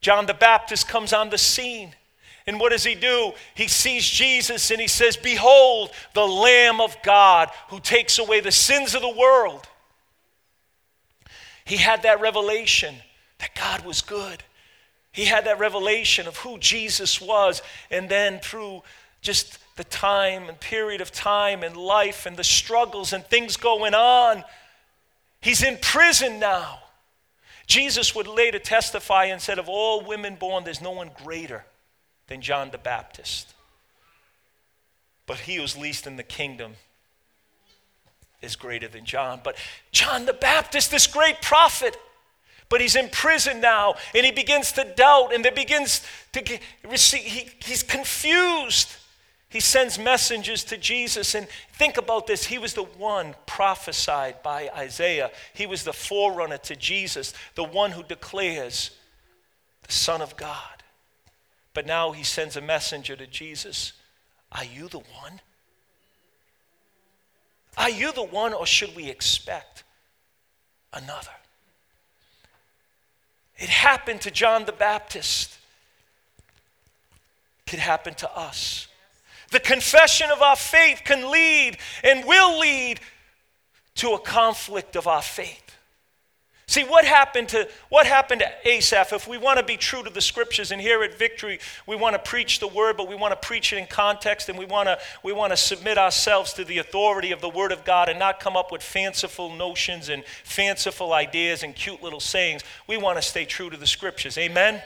John 0.00 0.26
the 0.26 0.34
Baptist 0.34 0.88
comes 0.88 1.12
on 1.12 1.30
the 1.30 1.38
scene. 1.38 1.94
And 2.46 2.60
what 2.60 2.72
does 2.72 2.84
he 2.84 2.94
do? 2.94 3.32
He 3.54 3.68
sees 3.68 4.06
Jesus 4.06 4.70
and 4.70 4.80
he 4.80 4.88
says, 4.88 5.16
Behold, 5.16 5.90
the 6.12 6.26
Lamb 6.26 6.80
of 6.80 6.96
God 7.02 7.48
who 7.70 7.80
takes 7.80 8.18
away 8.18 8.40
the 8.40 8.52
sins 8.52 8.94
of 8.94 9.00
the 9.00 9.08
world. 9.08 9.66
He 11.64 11.76
had 11.76 12.02
that 12.02 12.20
revelation 12.20 12.94
that 13.38 13.54
God 13.54 13.84
was 13.84 14.02
good. 14.02 14.42
He 15.12 15.24
had 15.24 15.46
that 15.46 15.58
revelation 15.58 16.26
of 16.26 16.36
who 16.38 16.58
Jesus 16.58 17.20
was. 17.20 17.62
And 17.90 18.08
then 18.08 18.40
through 18.40 18.82
just 19.22 19.58
the 19.76 19.84
time 19.84 20.48
and 20.48 20.58
period 20.60 21.00
of 21.00 21.10
time 21.10 21.62
and 21.62 21.76
life 21.76 22.26
and 22.26 22.36
the 22.36 22.44
struggles 22.44 23.12
and 23.12 23.24
things 23.24 23.56
going 23.56 23.94
on, 23.94 24.44
he's 25.40 25.62
in 25.62 25.78
prison 25.80 26.38
now. 26.38 26.80
Jesus 27.66 28.14
would 28.14 28.26
later 28.26 28.58
testify 28.58 29.26
and 29.26 29.40
said, 29.40 29.58
Of 29.58 29.68
all 29.68 30.04
women 30.04 30.36
born, 30.36 30.64
there's 30.64 30.82
no 30.82 30.90
one 30.90 31.10
greater 31.22 31.64
than 32.26 32.42
John 32.42 32.70
the 32.70 32.78
Baptist. 32.78 33.54
But 35.26 35.38
he 35.38 35.58
was 35.58 35.76
least 35.76 36.06
in 36.06 36.16
the 36.16 36.22
kingdom 36.22 36.74
is 38.44 38.56
greater 38.56 38.88
than 38.88 39.04
John. 39.04 39.40
But 39.42 39.56
John 39.90 40.26
the 40.26 40.32
Baptist, 40.32 40.90
this 40.90 41.06
great 41.06 41.42
prophet, 41.42 41.96
but 42.68 42.80
he's 42.80 42.96
in 42.96 43.08
prison 43.08 43.60
now 43.60 43.94
and 44.14 44.24
he 44.24 44.32
begins 44.32 44.72
to 44.72 44.84
doubt 44.84 45.34
and 45.34 45.44
there 45.44 45.52
begins 45.52 46.02
to 46.32 46.40
get, 46.40 46.60
receive, 46.88 47.22
he, 47.22 47.48
he's 47.64 47.82
confused. 47.82 48.96
He 49.48 49.60
sends 49.60 49.98
messengers 49.98 50.64
to 50.64 50.76
Jesus. 50.76 51.34
And 51.34 51.46
think 51.74 51.96
about 51.96 52.26
this 52.26 52.46
he 52.46 52.58
was 52.58 52.74
the 52.74 52.82
one 52.82 53.34
prophesied 53.46 54.42
by 54.42 54.68
Isaiah, 54.76 55.30
he 55.52 55.66
was 55.66 55.84
the 55.84 55.92
forerunner 55.92 56.58
to 56.58 56.76
Jesus, 56.76 57.34
the 57.54 57.64
one 57.64 57.92
who 57.92 58.02
declares 58.02 58.90
the 59.86 59.92
Son 59.92 60.20
of 60.20 60.36
God. 60.36 60.82
But 61.74 61.86
now 61.86 62.12
he 62.12 62.24
sends 62.24 62.56
a 62.56 62.60
messenger 62.60 63.16
to 63.16 63.26
Jesus. 63.26 63.92
Are 64.50 64.64
you 64.64 64.88
the 64.88 64.98
one? 64.98 65.40
Are 67.76 67.90
you 67.90 68.12
the 68.12 68.22
one, 68.22 68.54
or 68.54 68.66
should 68.66 68.94
we 68.94 69.08
expect 69.08 69.84
another? 70.92 71.30
It 73.56 73.68
happened 73.68 74.20
to 74.22 74.30
John 74.30 74.64
the 74.64 74.72
Baptist. 74.72 75.56
It 77.66 77.70
could 77.70 77.80
happen 77.80 78.14
to 78.14 78.30
us. 78.36 78.88
The 79.50 79.60
confession 79.60 80.30
of 80.30 80.42
our 80.42 80.56
faith 80.56 81.02
can 81.04 81.30
lead 81.30 81.78
and 82.02 82.24
will 82.24 82.58
lead 82.58 83.00
to 83.96 84.12
a 84.12 84.18
conflict 84.18 84.96
of 84.96 85.06
our 85.06 85.22
faith. 85.22 85.63
See 86.66 86.82
what 86.82 87.04
happened 87.04 87.50
to 87.50 87.68
what 87.90 88.06
happened 88.06 88.40
to 88.40 88.68
Asaph 88.68 89.12
if 89.12 89.28
we 89.28 89.36
want 89.36 89.58
to 89.58 89.64
be 89.64 89.76
true 89.76 90.02
to 90.02 90.08
the 90.08 90.22
scriptures 90.22 90.72
and 90.72 90.80
here 90.80 91.02
at 91.02 91.18
Victory 91.18 91.58
we 91.86 91.94
want 91.94 92.14
to 92.14 92.18
preach 92.18 92.58
the 92.58 92.68
word 92.68 92.96
but 92.96 93.06
we 93.06 93.14
want 93.14 93.32
to 93.32 93.46
preach 93.46 93.72
it 93.72 93.76
in 93.76 93.86
context 93.86 94.48
and 94.48 94.58
we 94.58 94.64
want 94.64 94.88
to 94.88 94.98
we 95.22 95.32
want 95.32 95.52
to 95.52 95.58
submit 95.58 95.98
ourselves 95.98 96.54
to 96.54 96.64
the 96.64 96.78
authority 96.78 97.32
of 97.32 97.42
the 97.42 97.50
word 97.50 97.70
of 97.70 97.84
God 97.84 98.08
and 98.08 98.18
not 98.18 98.40
come 98.40 98.56
up 98.56 98.72
with 98.72 98.82
fanciful 98.82 99.54
notions 99.54 100.08
and 100.08 100.24
fanciful 100.42 101.12
ideas 101.12 101.62
and 101.62 101.74
cute 101.74 102.02
little 102.02 102.20
sayings. 102.20 102.62
We 102.86 102.96
want 102.96 103.18
to 103.18 103.22
stay 103.22 103.44
true 103.44 103.68
to 103.68 103.76
the 103.76 103.86
scriptures. 103.86 104.38
Amen. 104.38 104.82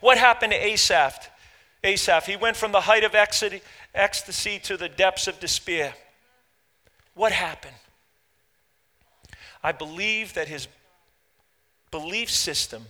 What 0.00 0.16
happened 0.16 0.52
to 0.52 0.58
Asaph? 0.58 1.28
Asaph, 1.84 2.26
he 2.26 2.36
went 2.36 2.56
from 2.56 2.72
the 2.72 2.80
height 2.82 3.04
of 3.04 3.14
ecstasy 3.14 4.58
to 4.60 4.76
the 4.76 4.88
depths 4.88 5.26
of 5.26 5.38
despair. 5.38 5.94
What 7.14 7.32
happened? 7.32 7.76
I 9.62 9.72
believe 9.72 10.34
that 10.34 10.48
his 10.48 10.68
belief 11.90 12.30
system 12.30 12.86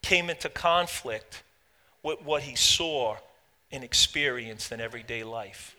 came 0.00 0.30
into 0.30 0.48
conflict 0.48 1.42
with 2.02 2.22
what 2.24 2.42
he 2.42 2.54
saw 2.56 3.16
and 3.70 3.84
experienced 3.84 4.72
in 4.72 4.80
everyday 4.80 5.24
life. 5.24 5.76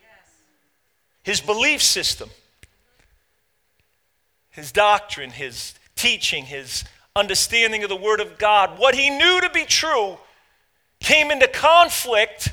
His 1.24 1.42
belief 1.42 1.82
system, 1.82 2.30
his 4.50 4.72
doctrine, 4.72 5.32
his 5.32 5.74
teaching, 5.96 6.46
his 6.46 6.84
understanding 7.16 7.84
of 7.84 7.90
the 7.90 7.96
Word 7.96 8.20
of 8.20 8.38
God, 8.38 8.78
what 8.80 8.96
he 8.96 9.10
knew 9.10 9.42
to 9.42 9.50
be 9.50 9.66
true, 9.66 10.18
came 11.00 11.32
into 11.32 11.48
conflict 11.48 12.52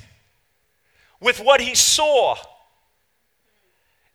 with 1.21 1.40
what 1.40 1.61
he 1.61 1.75
saw 1.75 2.37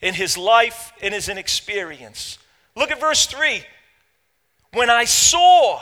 in 0.02 0.14
his 0.14 0.38
life 0.38 0.94
and 1.02 1.14
his 1.14 1.30
experience. 1.30 2.38
Look 2.76 2.92
at 2.92 3.00
verse 3.00 3.26
3. 3.28 3.64
When 4.74 4.90
I 4.90 5.06
saw, 5.06 5.80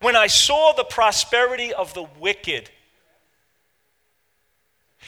when 0.00 0.16
I 0.16 0.26
saw 0.26 0.72
the 0.72 0.84
prosperity 0.84 1.72
of 1.72 1.94
the 1.94 2.04
wicked, 2.20 2.70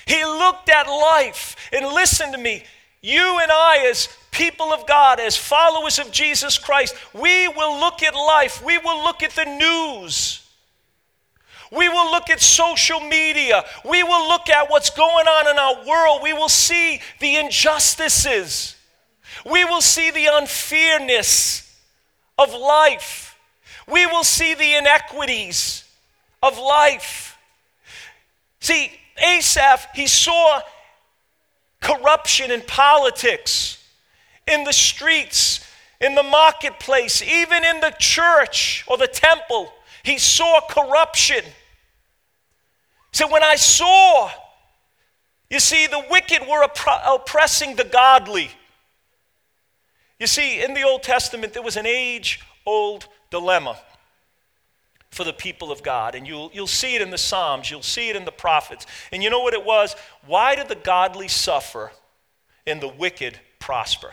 he 0.06 0.24
looked 0.24 0.68
at 0.70 0.86
life 0.86 1.56
and 1.72 1.86
listened 1.86 2.32
to 2.32 2.38
me. 2.38 2.64
You 3.02 3.38
and 3.40 3.50
I, 3.50 3.86
as 3.90 4.08
people 4.30 4.72
of 4.72 4.86
God, 4.86 5.20
as 5.20 5.36
followers 5.36 5.98
of 5.98 6.10
Jesus 6.10 6.58
Christ, 6.58 6.94
we 7.12 7.48
will 7.48 7.78
look 7.78 8.02
at 8.02 8.14
life, 8.14 8.64
we 8.64 8.78
will 8.78 9.02
look 9.04 9.22
at 9.22 9.32
the 9.32 9.44
news. 9.44 10.40
We 11.70 11.88
will 11.88 12.10
look 12.12 12.30
at 12.30 12.40
social 12.40 13.00
media. 13.00 13.64
We 13.84 14.02
will 14.02 14.28
look 14.28 14.48
at 14.48 14.70
what's 14.70 14.90
going 14.90 15.26
on 15.26 15.48
in 15.48 15.58
our 15.58 15.86
world. 15.86 16.20
We 16.22 16.32
will 16.32 16.48
see 16.48 17.00
the 17.20 17.36
injustices. 17.36 18.73
We 19.44 19.64
will 19.64 19.80
see 19.80 20.10
the 20.10 20.28
unfairness 20.32 21.78
of 22.38 22.52
life. 22.52 23.38
We 23.86 24.06
will 24.06 24.24
see 24.24 24.54
the 24.54 24.74
inequities 24.74 25.84
of 26.42 26.58
life. 26.58 27.36
See, 28.60 28.90
Asaph, 29.18 29.88
he 29.94 30.06
saw 30.06 30.60
corruption 31.80 32.50
in 32.50 32.62
politics, 32.62 33.84
in 34.48 34.64
the 34.64 34.72
streets, 34.72 35.60
in 36.00 36.14
the 36.14 36.22
marketplace, 36.22 37.22
even 37.22 37.64
in 37.64 37.80
the 37.80 37.94
church 37.98 38.84
or 38.86 38.96
the 38.96 39.06
temple. 39.06 39.72
He 40.02 40.18
saw 40.18 40.60
corruption. 40.68 41.44
So 43.12 43.30
when 43.30 43.42
I 43.42 43.56
saw, 43.56 44.30
you 45.50 45.60
see, 45.60 45.86
the 45.86 46.04
wicked 46.10 46.42
were 46.48 46.66
oppressing 47.06 47.76
the 47.76 47.84
godly. 47.84 48.50
You 50.18 50.26
see, 50.26 50.62
in 50.62 50.74
the 50.74 50.82
Old 50.82 51.02
Testament, 51.02 51.52
there 51.52 51.62
was 51.62 51.76
an 51.76 51.86
age 51.86 52.40
old 52.66 53.08
dilemma 53.30 53.76
for 55.10 55.24
the 55.24 55.32
people 55.32 55.70
of 55.70 55.82
God. 55.82 56.14
And 56.14 56.26
you'll, 56.26 56.50
you'll 56.52 56.66
see 56.66 56.94
it 56.94 57.02
in 57.02 57.10
the 57.10 57.18
Psalms, 57.18 57.70
you'll 57.70 57.82
see 57.82 58.10
it 58.10 58.16
in 58.16 58.24
the 58.24 58.32
prophets. 58.32 58.86
And 59.12 59.22
you 59.22 59.30
know 59.30 59.40
what 59.40 59.54
it 59.54 59.64
was? 59.64 59.94
Why 60.26 60.54
did 60.54 60.68
the 60.68 60.74
godly 60.74 61.28
suffer 61.28 61.92
and 62.66 62.80
the 62.80 62.88
wicked 62.88 63.38
prosper? 63.58 64.12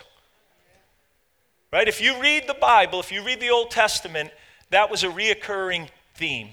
Right? 1.74 1.88
If 1.88 2.02
you 2.02 2.20
read 2.22 2.48
the 2.48 2.54
Bible, 2.54 3.00
if 3.00 3.12
you 3.12 3.24
read 3.24 3.40
the 3.40 3.50
Old 3.50 3.72
Testament, 3.72 4.32
that 4.70 4.92
was 4.92 5.04
a 5.04 5.08
reoccurring 5.08 5.90
theme. 6.16 6.50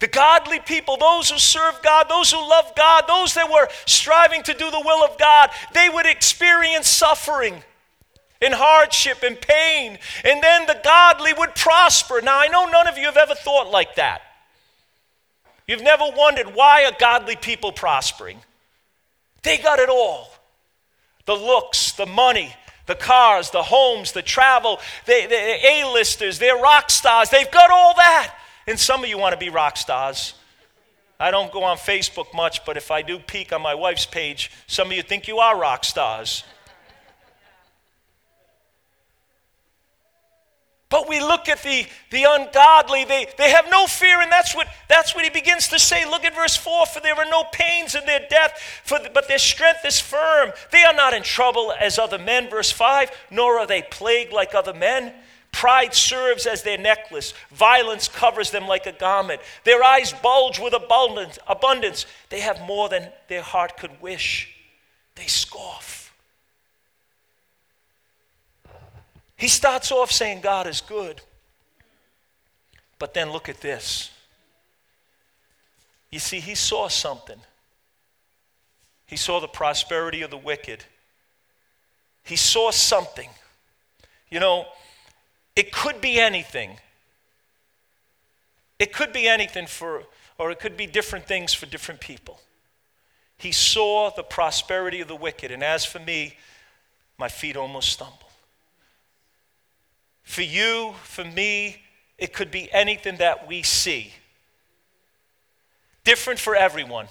The 0.00 0.08
godly 0.08 0.60
people, 0.60 0.96
those 0.96 1.30
who 1.30 1.38
serve 1.38 1.78
God, 1.82 2.08
those 2.08 2.32
who 2.32 2.38
love 2.38 2.72
God, 2.74 3.04
those 3.06 3.34
that 3.34 3.50
were 3.50 3.68
striving 3.84 4.42
to 4.44 4.54
do 4.54 4.70
the 4.70 4.82
will 4.82 5.04
of 5.04 5.18
God, 5.18 5.50
they 5.74 5.90
would 5.90 6.06
experience 6.06 6.88
suffering 6.88 7.62
in 8.40 8.52
hardship 8.52 9.22
and 9.22 9.40
pain, 9.40 9.98
and 10.24 10.42
then 10.42 10.66
the 10.66 10.80
godly 10.82 11.32
would 11.34 11.54
prosper. 11.54 12.20
Now, 12.22 12.38
I 12.38 12.48
know 12.48 12.64
none 12.66 12.88
of 12.88 12.96
you 12.96 13.04
have 13.04 13.16
ever 13.16 13.34
thought 13.34 13.70
like 13.70 13.96
that. 13.96 14.22
You've 15.66 15.82
never 15.82 16.04
wondered 16.16 16.54
why 16.54 16.84
are 16.84 16.92
godly 16.98 17.36
people 17.36 17.70
prospering? 17.70 18.40
They 19.42 19.58
got 19.58 19.78
it 19.78 19.88
all 19.88 20.30
the 21.26 21.34
looks, 21.34 21.92
the 21.92 22.06
money, 22.06 22.52
the 22.86 22.96
cars, 22.96 23.50
the 23.50 23.62
homes, 23.62 24.10
the 24.10 24.22
travel, 24.22 24.80
the, 25.06 25.26
the 25.28 25.66
A-listers, 25.68 26.40
they're 26.40 26.56
rock 26.56 26.90
stars. 26.90 27.30
They've 27.30 27.50
got 27.50 27.70
all 27.70 27.94
that. 27.94 28.34
And 28.66 28.76
some 28.76 29.04
of 29.04 29.08
you 29.08 29.16
want 29.16 29.32
to 29.34 29.38
be 29.38 29.48
rock 29.48 29.76
stars. 29.76 30.34
I 31.20 31.30
don't 31.30 31.52
go 31.52 31.62
on 31.62 31.76
Facebook 31.76 32.34
much, 32.34 32.64
but 32.64 32.76
if 32.76 32.90
I 32.90 33.02
do 33.02 33.20
peek 33.20 33.52
on 33.52 33.62
my 33.62 33.74
wife's 33.74 34.06
page, 34.06 34.50
some 34.66 34.88
of 34.88 34.96
you 34.96 35.02
think 35.02 35.28
you 35.28 35.38
are 35.38 35.56
rock 35.56 35.84
stars. 35.84 36.42
But 40.90 41.08
we 41.08 41.20
look 41.20 41.48
at 41.48 41.62
the, 41.62 41.86
the 42.10 42.24
ungodly, 42.28 43.04
they, 43.04 43.28
they 43.38 43.50
have 43.50 43.66
no 43.70 43.86
fear, 43.86 44.20
and 44.20 44.30
that's 44.30 44.56
what, 44.56 44.66
that's 44.88 45.14
what 45.14 45.22
he 45.22 45.30
begins 45.30 45.68
to 45.68 45.78
say. 45.78 46.04
Look 46.04 46.24
at 46.24 46.34
verse 46.34 46.56
4 46.56 46.86
For 46.86 47.00
there 47.00 47.14
are 47.14 47.30
no 47.30 47.44
pains 47.52 47.94
in 47.94 48.04
their 48.06 48.26
death, 48.28 48.82
for, 48.84 48.98
but 49.14 49.28
their 49.28 49.38
strength 49.38 49.84
is 49.84 50.00
firm. 50.00 50.50
They 50.72 50.82
are 50.82 50.92
not 50.92 51.14
in 51.14 51.22
trouble 51.22 51.72
as 51.78 51.98
other 51.98 52.18
men, 52.18 52.50
verse 52.50 52.72
5, 52.72 53.10
nor 53.30 53.60
are 53.60 53.68
they 53.68 53.82
plagued 53.82 54.32
like 54.32 54.52
other 54.52 54.74
men. 54.74 55.14
Pride 55.52 55.94
serves 55.94 56.46
as 56.46 56.64
their 56.64 56.78
necklace. 56.78 57.34
Violence 57.52 58.08
covers 58.08 58.50
them 58.50 58.66
like 58.66 58.86
a 58.86 58.92
garment. 58.92 59.40
Their 59.64 59.82
eyes 59.84 60.12
bulge 60.12 60.58
with 60.58 60.74
abundance. 60.74 61.38
abundance. 61.46 62.06
They 62.30 62.40
have 62.40 62.60
more 62.62 62.88
than 62.88 63.10
their 63.28 63.42
heart 63.42 63.76
could 63.76 64.00
wish. 64.00 64.48
They 65.14 65.26
scoff. 65.26 65.99
He 69.40 69.48
starts 69.48 69.90
off 69.90 70.12
saying 70.12 70.42
God 70.42 70.66
is 70.66 70.82
good. 70.82 71.22
But 72.98 73.14
then 73.14 73.32
look 73.32 73.48
at 73.48 73.62
this. 73.62 74.10
You 76.10 76.18
see, 76.18 76.40
he 76.40 76.54
saw 76.54 76.88
something. 76.88 77.40
He 79.06 79.16
saw 79.16 79.40
the 79.40 79.48
prosperity 79.48 80.20
of 80.20 80.30
the 80.30 80.36
wicked. 80.36 80.84
He 82.22 82.36
saw 82.36 82.70
something. 82.70 83.30
You 84.28 84.40
know, 84.40 84.66
it 85.56 85.72
could 85.72 86.02
be 86.02 86.20
anything. 86.20 86.76
It 88.78 88.92
could 88.92 89.10
be 89.10 89.26
anything 89.26 89.66
for, 89.66 90.02
or 90.36 90.50
it 90.50 90.60
could 90.60 90.76
be 90.76 90.86
different 90.86 91.26
things 91.26 91.54
for 91.54 91.64
different 91.64 92.02
people. 92.02 92.40
He 93.38 93.52
saw 93.52 94.10
the 94.14 94.22
prosperity 94.22 95.00
of 95.00 95.08
the 95.08 95.16
wicked, 95.16 95.50
and 95.50 95.64
as 95.64 95.86
for 95.86 95.98
me, 95.98 96.36
my 97.16 97.30
feet 97.30 97.56
almost 97.56 97.88
stumble. 97.88 98.29
For 100.22 100.42
you, 100.42 100.94
for 101.02 101.24
me, 101.24 101.82
it 102.18 102.32
could 102.32 102.50
be 102.50 102.72
anything 102.72 103.16
that 103.16 103.48
we 103.48 103.62
see. 103.62 104.12
Different 106.04 106.38
for 106.38 106.54
everyone. 106.54 107.08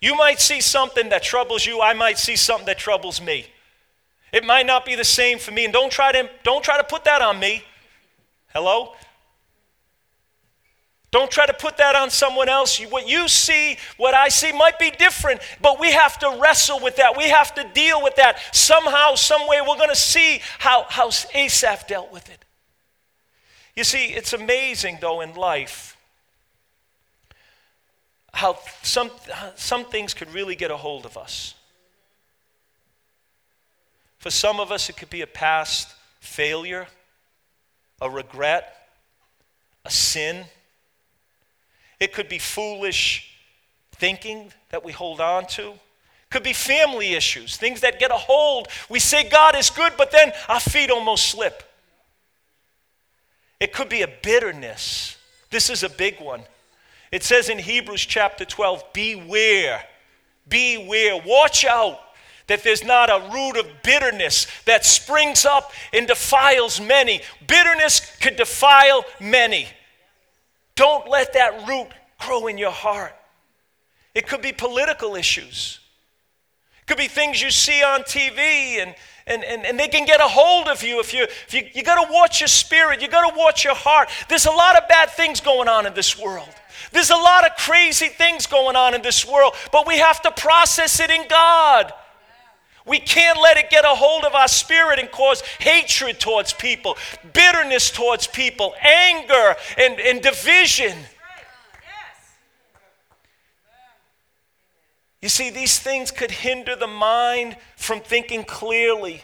You 0.00 0.16
might 0.16 0.40
see 0.40 0.60
something 0.60 1.10
that 1.10 1.22
troubles 1.22 1.64
you, 1.64 1.80
I 1.80 1.92
might 1.92 2.18
see 2.18 2.36
something 2.36 2.66
that 2.66 2.78
troubles 2.78 3.20
me. 3.20 3.46
It 4.32 4.44
might 4.44 4.66
not 4.66 4.84
be 4.84 4.94
the 4.94 5.04
same 5.04 5.38
for 5.38 5.50
me. 5.52 5.64
And 5.64 5.72
don't 5.72 5.92
try 5.92 6.10
to, 6.10 6.28
don't 6.42 6.64
try 6.64 6.78
to 6.78 6.84
put 6.84 7.04
that 7.04 7.20
on 7.20 7.38
me. 7.38 7.62
Hello? 8.54 8.94
Don't 11.12 11.30
try 11.30 11.46
to 11.46 11.52
put 11.52 11.76
that 11.76 11.94
on 11.94 12.10
someone 12.10 12.48
else. 12.48 12.80
What 12.80 13.06
you 13.06 13.28
see, 13.28 13.76
what 13.98 14.14
I 14.14 14.28
see 14.28 14.50
might 14.50 14.78
be 14.78 14.90
different, 14.90 15.40
but 15.60 15.78
we 15.78 15.92
have 15.92 16.18
to 16.18 16.38
wrestle 16.40 16.80
with 16.80 16.96
that. 16.96 17.16
We 17.16 17.28
have 17.28 17.54
to 17.54 17.64
deal 17.74 18.02
with 18.02 18.16
that. 18.16 18.38
Somehow, 18.52 19.14
some 19.14 19.46
way, 19.46 19.60
we're 19.60 19.76
going 19.76 19.90
to 19.90 19.94
see 19.94 20.40
how, 20.58 20.86
how 20.88 21.10
Asaph 21.34 21.86
dealt 21.86 22.10
with 22.12 22.28
it. 22.30 22.44
You 23.76 23.84
see, 23.84 24.06
it's 24.06 24.32
amazing, 24.32 24.98
though, 25.00 25.20
in 25.20 25.34
life 25.34 25.92
how 28.32 28.58
some, 28.82 29.10
some 29.56 29.84
things 29.84 30.14
could 30.14 30.32
really 30.32 30.56
get 30.56 30.70
a 30.70 30.76
hold 30.76 31.04
of 31.04 31.16
us. 31.16 31.54
For 34.18 34.30
some 34.30 34.60
of 34.60 34.72
us, 34.72 34.88
it 34.88 34.96
could 34.96 35.10
be 35.10 35.20
a 35.20 35.26
past 35.26 35.92
failure, 36.20 36.86
a 38.00 38.08
regret, 38.08 38.88
a 39.84 39.90
sin. 39.90 40.44
It 42.02 42.12
could 42.12 42.28
be 42.28 42.40
foolish 42.40 43.32
thinking 43.92 44.52
that 44.70 44.84
we 44.84 44.90
hold 44.90 45.20
on 45.20 45.46
to. 45.50 45.74
Could 46.30 46.42
be 46.42 46.52
family 46.52 47.14
issues, 47.14 47.56
things 47.56 47.80
that 47.82 48.00
get 48.00 48.10
a 48.10 48.16
hold. 48.16 48.66
We 48.88 48.98
say 48.98 49.28
God 49.28 49.54
is 49.54 49.70
good, 49.70 49.92
but 49.96 50.10
then 50.10 50.32
our 50.48 50.58
feet 50.58 50.90
almost 50.90 51.26
slip. 51.26 51.62
It 53.60 53.72
could 53.72 53.88
be 53.88 54.02
a 54.02 54.08
bitterness. 54.20 55.16
This 55.50 55.70
is 55.70 55.84
a 55.84 55.88
big 55.88 56.20
one. 56.20 56.42
It 57.12 57.22
says 57.22 57.48
in 57.48 57.60
Hebrews 57.60 58.04
chapter 58.04 58.44
12, 58.44 58.82
beware, 58.92 59.84
beware, 60.48 61.22
watch 61.24 61.64
out 61.64 62.00
that 62.48 62.64
there's 62.64 62.82
not 62.82 63.10
a 63.10 63.30
root 63.32 63.56
of 63.56 63.84
bitterness 63.84 64.48
that 64.64 64.84
springs 64.84 65.44
up 65.44 65.70
and 65.92 66.08
defiles 66.08 66.80
many. 66.80 67.20
Bitterness 67.46 68.00
could 68.20 68.34
defile 68.34 69.04
many. 69.20 69.68
Don't 70.74 71.08
let 71.08 71.34
that 71.34 71.68
root 71.68 71.88
grow 72.18 72.46
in 72.46 72.58
your 72.58 72.70
heart. 72.70 73.14
It 74.14 74.26
could 74.26 74.42
be 74.42 74.52
political 74.52 75.14
issues. 75.14 75.80
It 76.80 76.86
could 76.86 76.98
be 76.98 77.08
things 77.08 77.40
you 77.40 77.50
see 77.50 77.82
on 77.82 78.02
TV 78.02 78.82
and, 78.82 78.94
and, 79.26 79.44
and, 79.44 79.64
and 79.64 79.78
they 79.78 79.88
can 79.88 80.04
get 80.04 80.20
a 80.20 80.28
hold 80.28 80.68
of 80.68 80.82
you 80.82 81.00
if 81.00 81.14
you 81.14 81.22
if 81.24 81.54
you, 81.54 81.62
you 81.74 81.82
got 81.82 82.04
to 82.04 82.12
watch 82.12 82.40
your 82.40 82.48
spirit, 82.48 83.00
you 83.00 83.08
got 83.08 83.30
to 83.30 83.38
watch 83.38 83.64
your 83.64 83.74
heart. 83.74 84.08
There's 84.28 84.46
a 84.46 84.50
lot 84.50 84.76
of 84.76 84.88
bad 84.88 85.10
things 85.10 85.40
going 85.40 85.68
on 85.68 85.86
in 85.86 85.94
this 85.94 86.18
world. 86.18 86.48
There's 86.90 87.10
a 87.10 87.16
lot 87.16 87.46
of 87.46 87.56
crazy 87.56 88.08
things 88.08 88.46
going 88.46 88.76
on 88.76 88.94
in 88.94 89.02
this 89.02 89.26
world, 89.26 89.54
but 89.70 89.86
we 89.86 89.98
have 89.98 90.20
to 90.22 90.30
process 90.32 91.00
it 91.00 91.10
in 91.10 91.26
God. 91.28 91.92
We 92.86 92.98
can't 92.98 93.40
let 93.40 93.56
it 93.56 93.70
get 93.70 93.84
a 93.84 93.88
hold 93.88 94.24
of 94.24 94.34
our 94.34 94.48
spirit 94.48 94.98
and 94.98 95.10
cause 95.10 95.40
hatred 95.60 96.18
towards 96.18 96.52
people, 96.52 96.96
bitterness 97.32 97.90
towards 97.90 98.26
people, 98.26 98.74
anger, 98.80 99.54
and, 99.78 100.00
and 100.00 100.20
division. 100.20 100.96
You 105.20 105.28
see, 105.28 105.50
these 105.50 105.78
things 105.78 106.10
could 106.10 106.32
hinder 106.32 106.74
the 106.74 106.88
mind 106.88 107.56
from 107.76 108.00
thinking 108.00 108.42
clearly. 108.42 109.22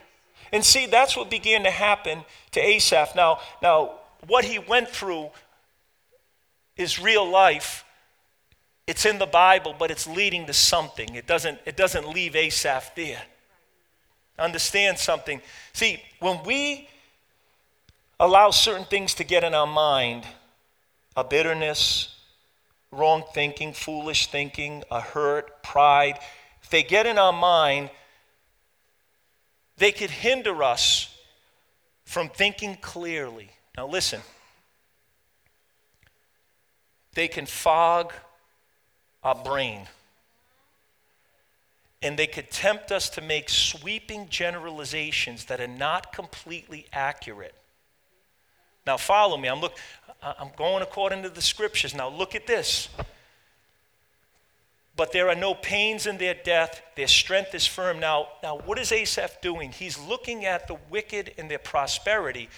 And 0.52 0.64
see, 0.64 0.86
that's 0.86 1.16
what 1.16 1.28
began 1.28 1.64
to 1.64 1.70
happen 1.70 2.24
to 2.52 2.60
Asaph. 2.60 3.16
Now, 3.16 3.40
now 3.60 3.94
what 4.28 4.44
he 4.44 4.60
went 4.60 4.88
through 4.88 5.30
is 6.76 7.00
real 7.00 7.28
life. 7.28 7.84
It's 8.86 9.04
in 9.04 9.18
the 9.18 9.26
Bible, 9.26 9.74
but 9.76 9.90
it's 9.90 10.06
leading 10.06 10.46
to 10.46 10.52
something. 10.52 11.16
It 11.16 11.26
doesn't, 11.26 11.58
it 11.66 11.76
doesn't 11.76 12.08
leave 12.08 12.36
Asaph 12.36 12.94
there 12.94 13.22
understand 14.38 14.98
something. 14.98 15.40
See, 15.72 16.02
when 16.20 16.42
we 16.44 16.88
allow 18.20 18.50
certain 18.50 18.84
things 18.84 19.14
to 19.14 19.24
get 19.24 19.44
in 19.44 19.54
our 19.54 19.66
mind, 19.66 20.24
a 21.16 21.24
bitterness, 21.24 22.14
wrong 22.90 23.24
thinking, 23.34 23.72
foolish 23.72 24.28
thinking, 24.28 24.84
a 24.90 25.00
hurt, 25.00 25.62
pride, 25.62 26.18
if 26.62 26.70
they 26.70 26.82
get 26.82 27.06
in 27.06 27.18
our 27.18 27.32
mind, 27.32 27.90
they 29.76 29.92
could 29.92 30.10
hinder 30.10 30.62
us 30.62 31.14
from 32.04 32.28
thinking 32.28 32.76
clearly. 32.80 33.50
Now, 33.76 33.86
listen, 33.86 34.20
they 37.14 37.28
can 37.28 37.46
fog 37.46 38.12
our 39.22 39.34
brain 39.34 39.86
and 42.02 42.18
they 42.18 42.26
could 42.26 42.50
tempt 42.50 42.92
us 42.92 43.10
to 43.10 43.20
make 43.20 43.48
sweeping 43.48 44.28
generalizations 44.28 45.46
that 45.46 45.60
are 45.60 45.66
not 45.66 46.12
completely 46.12 46.86
accurate. 46.92 47.54
Now, 48.86 48.96
follow 48.96 49.36
me. 49.36 49.48
I'm, 49.48 49.60
look, 49.60 49.76
I'm 50.22 50.50
going 50.56 50.82
according 50.82 51.22
to 51.24 51.28
the 51.28 51.42
scriptures. 51.42 51.94
Now, 51.94 52.08
look 52.08 52.34
at 52.34 52.46
this. 52.46 52.88
But 54.96 55.12
there 55.12 55.28
are 55.28 55.34
no 55.34 55.54
pains 55.54 56.06
in 56.06 56.18
their 56.18 56.34
death, 56.34 56.82
their 56.96 57.06
strength 57.06 57.54
is 57.54 57.66
firm. 57.66 58.00
Now, 58.00 58.28
now, 58.42 58.58
what 58.58 58.80
is 58.80 58.90
Asaph 58.90 59.40
doing? 59.40 59.70
He's 59.70 59.96
looking 59.96 60.44
at 60.44 60.66
the 60.66 60.76
wicked 60.90 61.34
and 61.38 61.48
their 61.48 61.58
prosperity, 61.58 62.48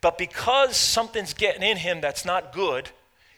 but 0.00 0.16
because 0.16 0.78
something's 0.78 1.34
getting 1.34 1.62
in 1.62 1.76
him 1.76 2.00
that's 2.00 2.24
not 2.24 2.54
good, 2.54 2.88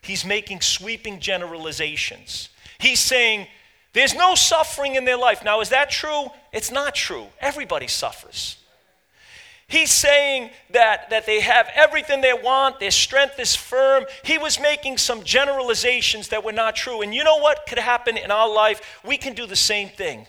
he's 0.00 0.24
making 0.24 0.60
sweeping 0.60 1.18
generalizations. 1.18 2.50
He's 2.78 3.00
saying, 3.00 3.48
there's 3.96 4.14
no 4.14 4.34
suffering 4.34 4.96
in 4.96 5.06
their 5.06 5.16
life. 5.16 5.42
Now, 5.42 5.62
is 5.62 5.70
that 5.70 5.88
true? 5.88 6.26
It's 6.52 6.70
not 6.70 6.94
true. 6.94 7.28
Everybody 7.40 7.86
suffers. 7.86 8.58
He's 9.68 9.90
saying 9.90 10.50
that, 10.72 11.08
that 11.08 11.24
they 11.24 11.40
have 11.40 11.66
everything 11.74 12.20
they 12.20 12.34
want, 12.34 12.78
their 12.78 12.90
strength 12.90 13.40
is 13.40 13.56
firm. 13.56 14.04
He 14.22 14.36
was 14.36 14.60
making 14.60 14.98
some 14.98 15.24
generalizations 15.24 16.28
that 16.28 16.44
were 16.44 16.52
not 16.52 16.76
true. 16.76 17.00
And 17.00 17.14
you 17.14 17.24
know 17.24 17.38
what 17.38 17.64
could 17.66 17.78
happen 17.78 18.18
in 18.18 18.30
our 18.30 18.52
life? 18.52 19.00
We 19.02 19.16
can 19.16 19.32
do 19.32 19.46
the 19.46 19.56
same 19.56 19.88
thing. 19.88 20.26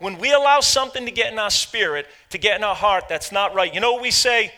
When 0.00 0.18
we 0.18 0.32
allow 0.32 0.58
something 0.58 1.06
to 1.06 1.12
get 1.12 1.32
in 1.32 1.38
our 1.38 1.50
spirit, 1.50 2.08
to 2.30 2.38
get 2.38 2.56
in 2.56 2.64
our 2.64 2.74
heart 2.74 3.04
that's 3.08 3.30
not 3.30 3.54
right, 3.54 3.72
you 3.72 3.78
know 3.78 4.00
we 4.00 4.10
say? 4.10 4.52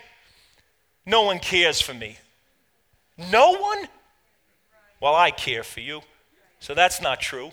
No 1.04 1.24
one 1.24 1.40
cares 1.40 1.78
for 1.78 1.92
me. 1.92 2.16
No 3.30 3.58
one? 3.58 3.86
Well, 4.98 5.14
I 5.14 5.30
care 5.30 5.62
for 5.62 5.80
you. 5.80 6.00
So 6.58 6.74
that's 6.74 7.02
not 7.02 7.20
true. 7.20 7.52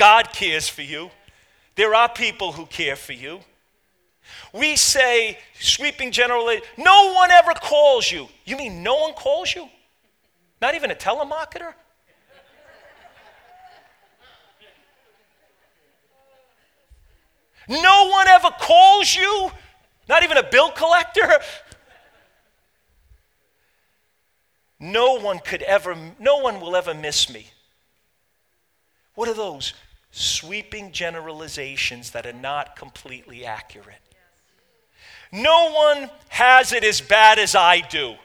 God 0.00 0.32
cares 0.32 0.66
for 0.66 0.80
you. 0.80 1.10
There 1.74 1.94
are 1.94 2.08
people 2.08 2.52
who 2.52 2.64
care 2.64 2.96
for 2.96 3.12
you. 3.12 3.40
We 4.54 4.74
say, 4.76 5.36
sweeping 5.60 6.10
generally, 6.10 6.62
no 6.78 7.12
one 7.12 7.30
ever 7.30 7.52
calls 7.52 8.10
you. 8.10 8.26
You 8.46 8.56
mean 8.56 8.82
no 8.82 8.96
one 8.96 9.12
calls 9.12 9.54
you? 9.54 9.68
Not 10.62 10.74
even 10.74 10.90
a 10.90 10.94
telemarketer? 10.94 11.74
No 17.68 18.08
one 18.08 18.26
ever 18.26 18.48
calls 18.58 19.14
you? 19.14 19.50
Not 20.08 20.22
even 20.22 20.38
a 20.38 20.42
bill 20.42 20.70
collector? 20.70 21.40
No 24.78 25.20
one 25.20 25.40
could 25.40 25.60
ever, 25.60 25.94
no 26.18 26.38
one 26.38 26.58
will 26.58 26.74
ever 26.74 26.94
miss 26.94 27.28
me. 27.28 27.48
What 29.14 29.28
are 29.28 29.34
those? 29.34 29.74
Sweeping 30.12 30.92
generalizations 30.92 32.10
that 32.10 32.26
are 32.26 32.32
not 32.32 32.76
completely 32.76 33.44
accurate. 33.44 34.00
No 35.32 35.72
one 35.72 36.10
has 36.28 36.72
it 36.72 36.82
as 36.82 37.00
bad 37.00 37.38
as 37.38 37.54
I 37.54 37.80
do. 37.80 38.16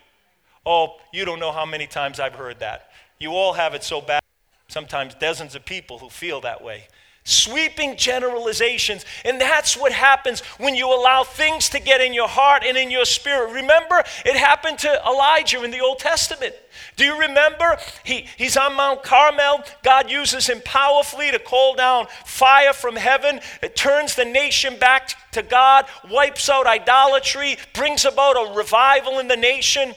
Oh, 0.65 0.97
you 1.13 1.25
don't 1.25 1.39
know 1.39 1.51
how 1.51 1.65
many 1.65 1.85
times 1.85 2.19
I've 2.19 2.33
heard 2.33 2.59
that. 2.59 2.89
You 3.19 3.31
all 3.31 3.53
have 3.53 3.75
it 3.75 3.83
so 3.83 4.01
bad. 4.01 4.21
Sometimes 4.67 5.13
dozens 5.13 5.53
of 5.53 5.63
people 5.63 5.99
who 5.99 6.09
feel 6.09 6.41
that 6.41 6.63
way 6.63 6.87
sweeping 7.25 7.97
generalizations. 7.97 9.03
And 9.25 9.41
that's 9.41 9.75
what 9.75 9.91
happens 9.91 10.41
when 10.59 10.75
you 10.75 10.87
allow 10.87 11.23
things 11.23 11.69
to 11.69 11.79
get 11.79 11.99
in 11.99 12.13
your 12.13 12.27
heart 12.27 12.63
and 12.63 12.77
in 12.77 12.91
your 12.91 13.03
spirit. 13.03 13.51
Remember, 13.51 14.03
it 14.23 14.35
happened 14.35 14.79
to 14.79 15.01
Elijah 15.05 15.63
in 15.63 15.71
the 15.71 15.81
Old 15.81 15.99
Testament. 15.99 16.53
Do 16.95 17.03
you 17.03 17.19
remember? 17.19 17.77
He, 18.03 18.27
he's 18.37 18.55
on 18.55 18.75
Mount 18.75 19.03
Carmel. 19.03 19.63
God 19.83 20.09
uses 20.09 20.47
him 20.47 20.61
powerfully 20.63 21.31
to 21.31 21.39
call 21.39 21.75
down 21.75 22.05
fire 22.25 22.73
from 22.73 22.95
heaven. 22.95 23.39
It 23.61 23.75
turns 23.75 24.15
the 24.15 24.25
nation 24.25 24.77
back 24.77 25.31
to 25.31 25.41
God, 25.41 25.87
wipes 26.09 26.47
out 26.47 26.67
idolatry, 26.67 27.57
brings 27.73 28.05
about 28.05 28.33
a 28.33 28.53
revival 28.55 29.19
in 29.19 29.27
the 29.27 29.35
nation. 29.35 29.95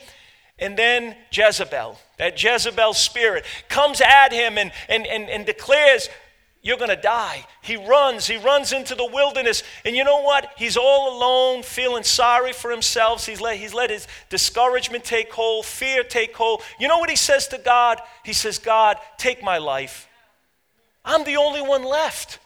And 0.57 0.75
then 0.75 1.15
Jezebel, 1.31 1.97
that 2.17 2.41
Jezebel 2.41 2.93
spirit, 2.93 3.45
comes 3.69 4.01
at 4.01 4.33
him 4.33 4.57
and, 4.57 4.71
and, 4.89 5.05
and, 5.05 5.29
and 5.29 5.45
declares, 5.45 6.09
you're 6.61 6.77
going 6.77 6.89
to 6.89 6.97
die. 6.97 7.45
He 7.61 7.77
runs. 7.77 8.27
He 8.27 8.35
runs 8.35 8.73
into 8.73 8.93
the 8.93 9.05
wilderness. 9.05 9.63
And 9.85 9.95
you 9.95 10.03
know 10.03 10.21
what? 10.21 10.51
He's 10.57 10.75
all 10.75 11.17
alone, 11.17 11.63
feeling 11.63 12.03
sorry 12.03 12.51
for 12.51 12.69
himself. 12.69 13.25
He's 13.25 13.39
let, 13.39 13.57
he's 13.57 13.73
let 13.73 13.89
his 13.89 14.07
discouragement 14.29 15.05
take 15.05 15.31
hold, 15.31 15.65
fear 15.65 16.03
take 16.03 16.35
hold. 16.35 16.61
You 16.79 16.89
know 16.89 16.97
what 16.97 17.09
he 17.09 17.15
says 17.15 17.47
to 17.49 17.57
God? 17.57 18.01
He 18.25 18.33
says, 18.33 18.59
God, 18.59 18.97
take 19.17 19.41
my 19.41 19.57
life. 19.57 20.09
I'm 21.05 21.23
the 21.23 21.37
only 21.37 21.61
one 21.61 21.83
left. 21.83 22.39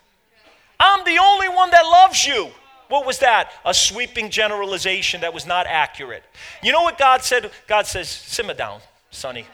I'm 0.80 1.04
the 1.06 1.18
only 1.20 1.50
one 1.50 1.72
that 1.72 1.84
loves 1.84 2.26
you. 2.26 2.50
What 2.90 3.08
was 3.08 3.18
that? 3.20 3.52
A 3.66 3.74
sweeping 3.74 4.30
generalization 4.30 5.22
that 5.22 5.34
was 5.34 5.48
not 5.48 5.66
accurate. 5.66 6.24
You 6.62 6.72
know 6.72 6.84
what 6.84 7.00
God 7.00 7.24
said? 7.24 7.50
God 7.68 7.88
says, 7.88 8.10
simmer 8.10 8.54
down, 8.54 8.82
sonny. 9.10 9.48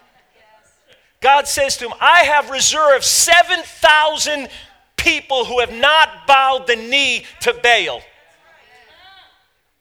God 1.22 1.48
says 1.48 1.78
to 1.78 1.86
him, 1.86 1.94
I 2.00 2.20
have 2.20 2.50
reserved 2.50 3.04
7,000 3.04 4.48
people 4.96 5.46
who 5.46 5.60
have 5.60 5.74
not 5.74 6.28
bowed 6.28 6.68
the 6.68 6.76
knee 6.76 7.26
to 7.42 7.54
Baal. 7.62 8.02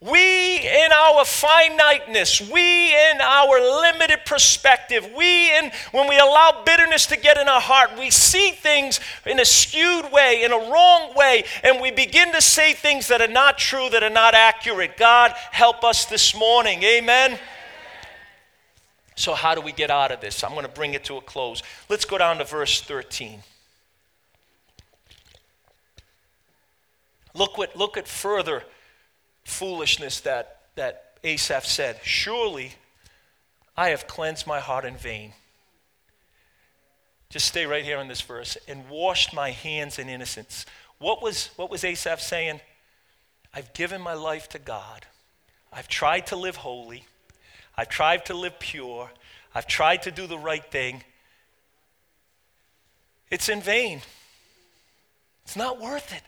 We, 0.01 0.59
in 0.59 0.92
our 0.92 1.24
finiteness, 1.24 2.40
we, 2.40 2.94
in 2.94 3.20
our 3.20 3.81
limited 3.83 4.20
perspective, 4.24 5.11
we, 5.16 5.57
in 5.57 5.72
when 5.90 6.09
we 6.09 6.16
allow 6.16 6.62
bitterness 6.64 7.07
to 7.07 7.16
get 7.16 7.37
in 7.37 7.48
our 7.48 7.61
heart, 7.61 7.98
we 7.98 8.11
see 8.11 8.53
things 8.53 9.01
in 9.27 9.40
a 9.40 9.44
skewed 9.44 10.12
way, 10.12 10.44
in 10.44 10.53
a 10.53 10.70
wrong 10.70 11.14
way, 11.16 11.42
and 11.64 11.81
we 11.81 11.90
begin 11.90 12.33
to 12.33 12.40
say 12.40 12.74
things 12.74 13.09
that 13.09 13.20
are 13.20 13.27
not 13.27 13.59
true, 13.59 13.88
that 13.90 14.05
are 14.05 14.11
not 14.11 14.35
accurate. 14.35 14.96
God, 14.96 15.33
help 15.51 15.83
us 15.83 16.05
this 16.05 16.33
morning. 16.33 16.81
Amen. 16.85 17.37
So, 19.18 19.35
how 19.35 19.57
do 19.57 19.61
we 19.61 19.72
get 19.72 19.90
out 19.90 20.12
of 20.12 20.20
this? 20.20 20.44
I'm 20.44 20.52
going 20.52 20.62
to 20.62 20.70
bring 20.70 20.94
it 20.94 21.02
to 21.07 21.16
a 21.16 21.20
close. 21.20 21.61
Let's 21.88 22.04
go 22.04 22.18
down 22.18 22.38
to 22.38 22.44
verse 22.44 22.81
13. 22.81 23.42
Look 27.35 27.59
what 27.59 27.74
look 27.74 27.96
at 27.96 28.07
further 28.07 28.62
foolishness 29.42 30.20
that, 30.20 30.61
that 30.76 31.18
Asaph 31.24 31.66
said. 31.66 31.98
Surely 32.04 32.74
I 33.76 33.88
have 33.88 34.07
cleansed 34.07 34.46
my 34.46 34.61
heart 34.61 34.85
in 34.85 34.96
vain. 34.96 35.33
Just 37.28 37.46
stay 37.46 37.66
right 37.66 37.83
here 37.83 37.98
in 37.98 38.07
this 38.07 38.20
verse. 38.20 38.57
And 38.68 38.88
washed 38.88 39.35
my 39.35 39.50
hands 39.50 39.98
in 39.98 40.09
innocence. 40.09 40.64
What 41.00 41.22
was, 41.22 41.50
what 41.57 41.72
was 41.72 41.83
Asaph 41.83 42.20
saying? 42.20 42.61
I've 43.52 43.72
given 43.72 44.00
my 44.00 44.14
life 44.14 44.48
to 44.50 44.61
God. 44.61 45.07
I've 45.72 45.88
tried 45.88 46.28
to 46.28 46.37
live 46.37 46.54
holy. 46.54 47.04
I've 47.79 47.88
tried 47.88 48.27
to 48.27 48.35
live 48.35 48.59
pure. 48.59 49.09
I've 49.55 49.69
tried 49.69 50.03
to 50.03 50.11
do 50.11 50.27
the 50.27 50.37
right 50.37 50.64
thing. 50.64 51.05
It's 53.31 53.49
in 53.49 53.61
vain. 53.61 54.03
It's 55.45 55.55
not 55.55 55.81
worth 55.81 56.12
it. 56.12 56.23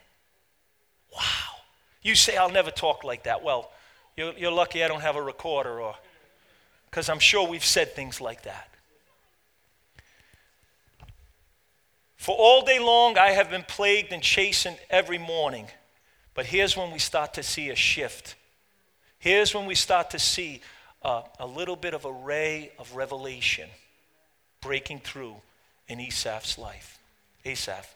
Wow. 1.13 1.57
You 2.01 2.15
say, 2.15 2.37
I'll 2.37 2.49
never 2.49 2.71
talk 2.71 3.03
like 3.03 3.23
that. 3.23 3.43
Well, 3.43 3.69
you're, 4.15 4.31
you're 4.37 4.51
lucky 4.51 4.81
I 4.81 4.87
don't 4.87 5.01
have 5.01 5.17
a 5.17 5.21
recorder, 5.21 5.81
or 5.81 5.95
because 6.89 7.09
I'm 7.09 7.19
sure 7.19 7.45
we've 7.45 7.65
said 7.65 7.95
things 7.95 8.21
like 8.21 8.43
that. 8.43 8.69
For 12.15 12.33
all 12.33 12.63
day 12.63 12.79
long, 12.79 13.17
I 13.17 13.31
have 13.31 13.49
been 13.49 13.65
plagued 13.67 14.13
and 14.13 14.23
chastened 14.23 14.77
every 14.89 15.17
morning. 15.17 15.67
But 16.33 16.45
here's 16.45 16.77
when 16.77 16.91
we 16.91 16.99
start 16.99 17.33
to 17.33 17.43
see 17.43 17.69
a 17.69 17.75
shift. 17.75 18.35
Here's 19.19 19.53
when 19.53 19.65
we 19.65 19.75
start 19.75 20.11
to 20.11 20.19
see 20.19 20.61
uh, 21.03 21.23
a 21.39 21.47
little 21.47 21.75
bit 21.75 21.93
of 21.93 22.05
a 22.05 22.11
ray 22.11 22.71
of 22.77 22.95
revelation 22.95 23.69
breaking 24.61 24.99
through 24.99 25.35
in 25.87 25.99
Asaph's 25.99 26.57
life. 26.57 26.99
Asaph. 27.45 27.95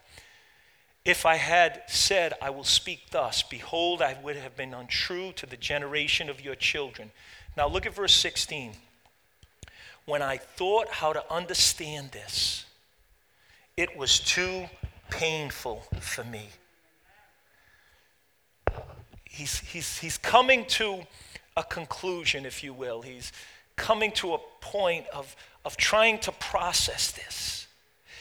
If 1.05 1.25
I 1.25 1.35
had 1.35 1.83
said, 1.85 2.33
I 2.41 2.49
will 2.49 2.63
speak 2.63 3.11
thus, 3.11 3.43
behold, 3.43 4.01
I 4.01 4.17
would 4.23 4.35
have 4.35 4.57
been 4.57 4.73
untrue 4.73 5.33
to 5.33 5.45
the 5.45 5.57
generation 5.57 6.29
of 6.29 6.41
your 6.41 6.55
children. 6.55 7.11
Now 7.55 7.67
look 7.67 7.85
at 7.85 7.93
verse 7.93 8.15
16. 8.15 8.73
When 10.05 10.23
I 10.23 10.37
thought 10.37 10.89
how 10.89 11.13
to 11.13 11.23
understand 11.31 12.11
this, 12.11 12.65
it 13.77 13.95
was 13.95 14.19
too 14.19 14.67
painful 15.11 15.83
for 15.99 16.23
me. 16.23 16.49
He's, 19.25 19.59
he's, 19.59 19.99
he's 19.99 20.17
coming 20.17 20.65
to 20.65 21.03
a 21.57 21.63
conclusion, 21.63 22.45
if 22.45 22.63
you 22.63 22.73
will. 22.73 23.01
He's 23.01 23.31
coming 23.75 24.11
to 24.13 24.33
a 24.33 24.39
point 24.61 25.05
of, 25.13 25.35
of 25.63 25.77
trying 25.77 26.19
to 26.19 26.31
process 26.33 27.11
this. 27.11 27.67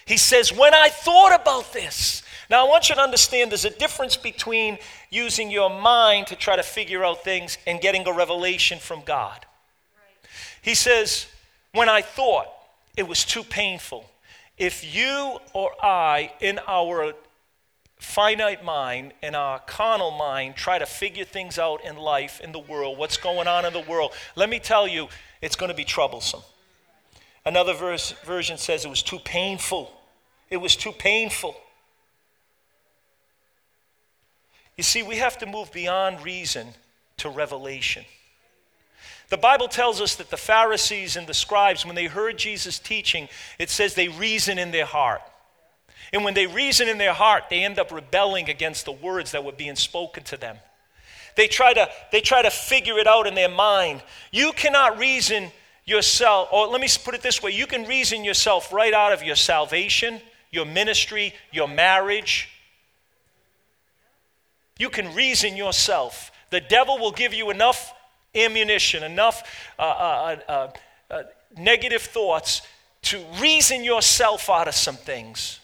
He 0.07 0.17
says, 0.17 0.53
When 0.53 0.75
I 0.75 0.89
thought 0.89 1.35
about 1.41 1.73
this, 1.73 2.23
now 2.51 2.67
I 2.67 2.69
want 2.69 2.89
you 2.89 2.95
to 2.95 3.01
understand 3.01 3.51
there's 3.51 3.65
a 3.65 3.71
difference 3.71 4.17
between 4.17 4.79
using 5.11 5.51
your 5.51 5.71
mind 5.71 6.27
to 6.29 6.37
try 6.37 6.57
to 6.57 6.63
figure 6.63 7.05
out 7.05 7.25
things 7.25 7.59
and 7.67 7.81
getting 7.81 8.07
a 8.07 8.13
revelation 8.13 8.79
from 8.79 9.03
God. 9.03 9.47
He 10.63 10.75
says, 10.75 11.27
When 11.73 11.89
I 11.89 12.03
thought 12.03 12.47
it 12.97 13.09
was 13.09 13.25
too 13.25 13.43
painful, 13.43 14.09
if 14.59 14.95
you 14.95 15.39
or 15.53 15.73
I, 15.83 16.33
in 16.41 16.61
our 16.67 17.15
finite 18.05 18.65
mind 18.65 19.13
and 19.23 19.35
our 19.35 19.59
carnal 19.61 20.13
mind 20.13 20.55
try 20.55 20.79
to 20.79 20.87
figure 20.87 21.25
things 21.25 21.59
out 21.59 21.85
in 21.85 21.97
life, 21.97 22.41
in 22.41 22.53
the 22.53 22.59
world, 22.59 22.99
what's 22.99 23.17
going 23.17 23.49
on 23.49 23.65
in 23.65 23.73
the 23.73 23.81
world, 23.81 24.13
let 24.37 24.49
me 24.49 24.59
tell 24.59 24.87
you, 24.87 25.09
it's 25.43 25.57
going 25.57 25.71
to 25.71 25.77
be 25.77 25.85
troublesome. 25.85 26.43
Another 27.45 27.75
verse, 27.75 28.13
version 28.25 28.57
says 28.57 28.85
it 28.85 28.89
was 28.89 29.03
too 29.03 29.19
painful. 29.19 29.91
It 30.51 30.59
was 30.59 30.77
too 30.77 30.93
painful. 30.93 31.57
You 34.77 34.85
see, 34.85 35.03
we 35.03 35.17
have 35.17 35.39
to 35.39 35.47
move 35.47 35.73
beyond 35.73 36.25
reason 36.25 36.69
to 37.19 37.29
revelation. 37.29 38.05
The 39.29 39.37
Bible 39.37 39.69
tells 39.69 40.01
us 40.01 40.17
that 40.17 40.31
the 40.31 40.37
Pharisees 40.37 41.17
and 41.17 41.27
the 41.27 41.35
scribes, 41.35 41.85
when 41.85 41.95
they 41.95 42.07
heard 42.07 42.39
Jesus 42.39 42.79
teaching, 42.79 43.29
it 43.59 43.71
says 43.71 43.95
they 43.95 44.09
reason 44.09 44.59
in 44.59 44.71
their 44.71 44.87
heart. 44.87 45.23
And 46.15 46.23
when 46.23 46.35
they 46.35 46.47
reason 46.47 46.89
in 46.89 46.97
their 46.97 47.13
heart, 47.13 47.51
they 47.51 47.65
end 47.65 47.81
up 47.81 47.91
rebelling 47.91 48.49
against 48.49 48.85
the 48.85 48.93
words 48.93 49.33
that 49.33 49.45
were 49.45 49.51
being 49.51 49.75
spoken 49.75 50.23
to 50.25 50.37
them. 50.37 50.57
They 51.37 51.49
try 51.49 51.75
to, 51.75 51.89
they 52.13 52.21
try 52.21 52.41
to 52.41 52.51
figure 52.51 52.99
it 52.99 53.09
out 53.09 53.27
in 53.27 53.35
their 53.35 53.49
mind. 53.49 54.01
You 54.31 54.53
cannot 54.53 54.97
reason 54.97 55.51
yourself, 55.85 56.51
or 56.53 56.69
let 56.69 56.81
me 56.81 56.87
put 57.05 57.17
it 57.17 57.21
this 57.21 57.43
way 57.43 57.51
you 57.51 57.67
can 57.67 57.89
reason 57.89 58.25
yourself 58.25 58.73
right 58.73 58.95
out 58.95 59.13
of 59.13 59.25
your 59.25 59.35
salvation, 59.35 60.21
your 60.53 60.65
ministry, 60.65 61.35
your 61.51 61.67
marriage. 61.67 62.49
You 64.79 64.91
can 64.91 65.17
reason 65.17 65.57
yourself. 65.57 66.31
The 66.51 66.61
devil 66.61 66.97
will 66.97 67.11
give 67.11 67.35
you 67.35 67.51
enough 67.51 67.93
ammunition, 68.37 69.03
enough 69.03 69.43
uh, 69.81 69.83
uh, 69.83 70.37
uh, 70.49 70.69
uh 71.11 71.23
negative 71.59 72.03
thoughts 72.03 72.63
to 73.03 73.21
reason 73.41 73.83
yourself 73.83 74.49
out 74.49 74.69
of 74.69 74.77
some 74.77 74.97
things. 74.97 75.59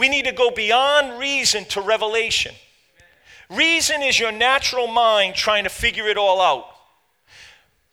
We 0.00 0.08
need 0.08 0.24
to 0.24 0.32
go 0.32 0.50
beyond 0.50 1.20
reason 1.20 1.66
to 1.66 1.82
revelation. 1.82 2.54
Reason 3.50 4.00
is 4.00 4.18
your 4.18 4.32
natural 4.32 4.86
mind 4.86 5.34
trying 5.34 5.64
to 5.64 5.68
figure 5.68 6.08
it 6.08 6.16
all 6.16 6.40
out. 6.40 6.64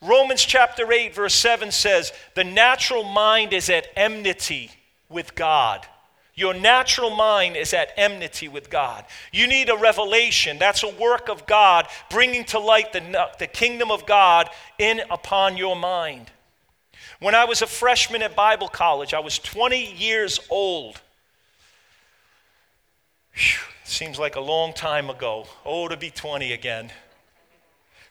Romans 0.00 0.42
chapter 0.42 0.90
8, 0.90 1.14
verse 1.14 1.34
7 1.34 1.70
says, 1.70 2.10
The 2.34 2.44
natural 2.44 3.04
mind 3.04 3.52
is 3.52 3.68
at 3.68 3.88
enmity 3.94 4.70
with 5.10 5.34
God. 5.34 5.86
Your 6.34 6.54
natural 6.54 7.10
mind 7.10 7.58
is 7.58 7.74
at 7.74 7.92
enmity 7.98 8.48
with 8.48 8.70
God. 8.70 9.04
You 9.30 9.46
need 9.46 9.68
a 9.68 9.76
revelation. 9.76 10.56
That's 10.58 10.84
a 10.84 10.88
work 10.88 11.28
of 11.28 11.46
God 11.46 11.88
bringing 12.08 12.46
to 12.46 12.58
light 12.58 12.94
the, 12.94 13.28
the 13.38 13.46
kingdom 13.46 13.90
of 13.90 14.06
God 14.06 14.48
in 14.78 15.02
upon 15.10 15.58
your 15.58 15.76
mind. 15.76 16.30
When 17.20 17.34
I 17.34 17.44
was 17.44 17.60
a 17.60 17.66
freshman 17.66 18.22
at 18.22 18.34
Bible 18.34 18.68
college, 18.68 19.12
I 19.12 19.20
was 19.20 19.38
20 19.38 19.92
years 19.92 20.40
old. 20.48 21.02
Whew, 23.38 23.60
seems 23.84 24.18
like 24.18 24.34
a 24.34 24.40
long 24.40 24.72
time 24.72 25.10
ago. 25.10 25.46
Oh, 25.64 25.86
to 25.86 25.96
be 25.96 26.10
20 26.10 26.52
again. 26.52 26.90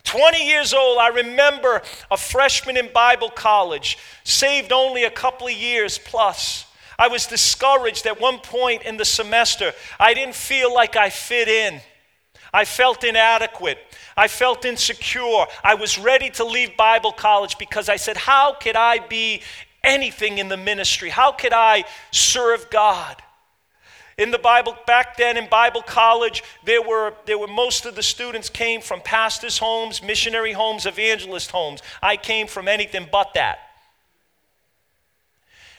20 0.06 0.48
years 0.48 0.74
old, 0.74 1.00
I 1.00 1.10
remember 1.10 1.82
a 2.10 2.16
freshman 2.16 2.78
in 2.78 2.90
Bible 2.94 3.30
college, 3.30 3.98
saved 4.24 4.72
only 4.72 5.04
a 5.04 5.10
couple 5.10 5.48
of 5.48 5.54
years 5.54 5.98
plus. 5.98 6.66
I 6.98 7.10
was 7.10 7.28
discouraged 7.28 8.06
at 8.06 8.22
one 8.22 8.40
point 8.40 8.84
in 8.84 8.96
the 8.96 9.04
semester. 9.04 9.74
I 10.00 10.14
didn't 10.14 10.36
feel 10.36 10.74
like 10.74 10.96
I 10.96 11.10
fit 11.10 11.50
in. 11.50 11.82
I 12.54 12.64
felt 12.64 13.04
inadequate. 13.04 13.80
I 14.16 14.30
felt 14.30 14.64
insecure. 14.64 15.46
I 15.62 15.76
was 15.76 15.98
ready 15.98 16.30
to 16.32 16.46
leave 16.46 16.78
Bible 16.78 17.12
college 17.12 17.58
because 17.58 17.90
I 17.90 17.98
said, 17.98 18.16
How 18.16 18.54
could 18.54 18.78
I 18.78 19.00
be 19.00 19.42
anything 19.84 20.38
in 20.38 20.48
the 20.48 20.58
ministry? 20.58 21.10
How 21.10 21.34
could 21.34 21.54
I 21.54 21.84
serve 22.12 22.70
God? 22.70 23.22
In 24.18 24.32
the 24.32 24.40
Bible, 24.40 24.76
back 24.88 25.16
then 25.16 25.38
in 25.38 25.48
Bible 25.48 25.84
college, 25.84 26.44
there 26.66 26.82
were, 26.82 27.14
there 27.28 27.38
were 27.38 27.48
most 27.48 27.86
of 27.86 27.96
the 27.96 28.02
students 28.02 28.50
came 28.50 28.82
from 28.82 29.00
pastors' 29.02 29.60
homes, 29.60 30.02
missionary 30.02 30.54
homes, 30.54 30.88
evangelist 30.88 31.52
homes. 31.52 31.84
I 32.02 32.18
came 32.18 32.48
from 32.48 32.68
anything 32.68 33.08
but 33.12 33.36
that. 33.36 33.60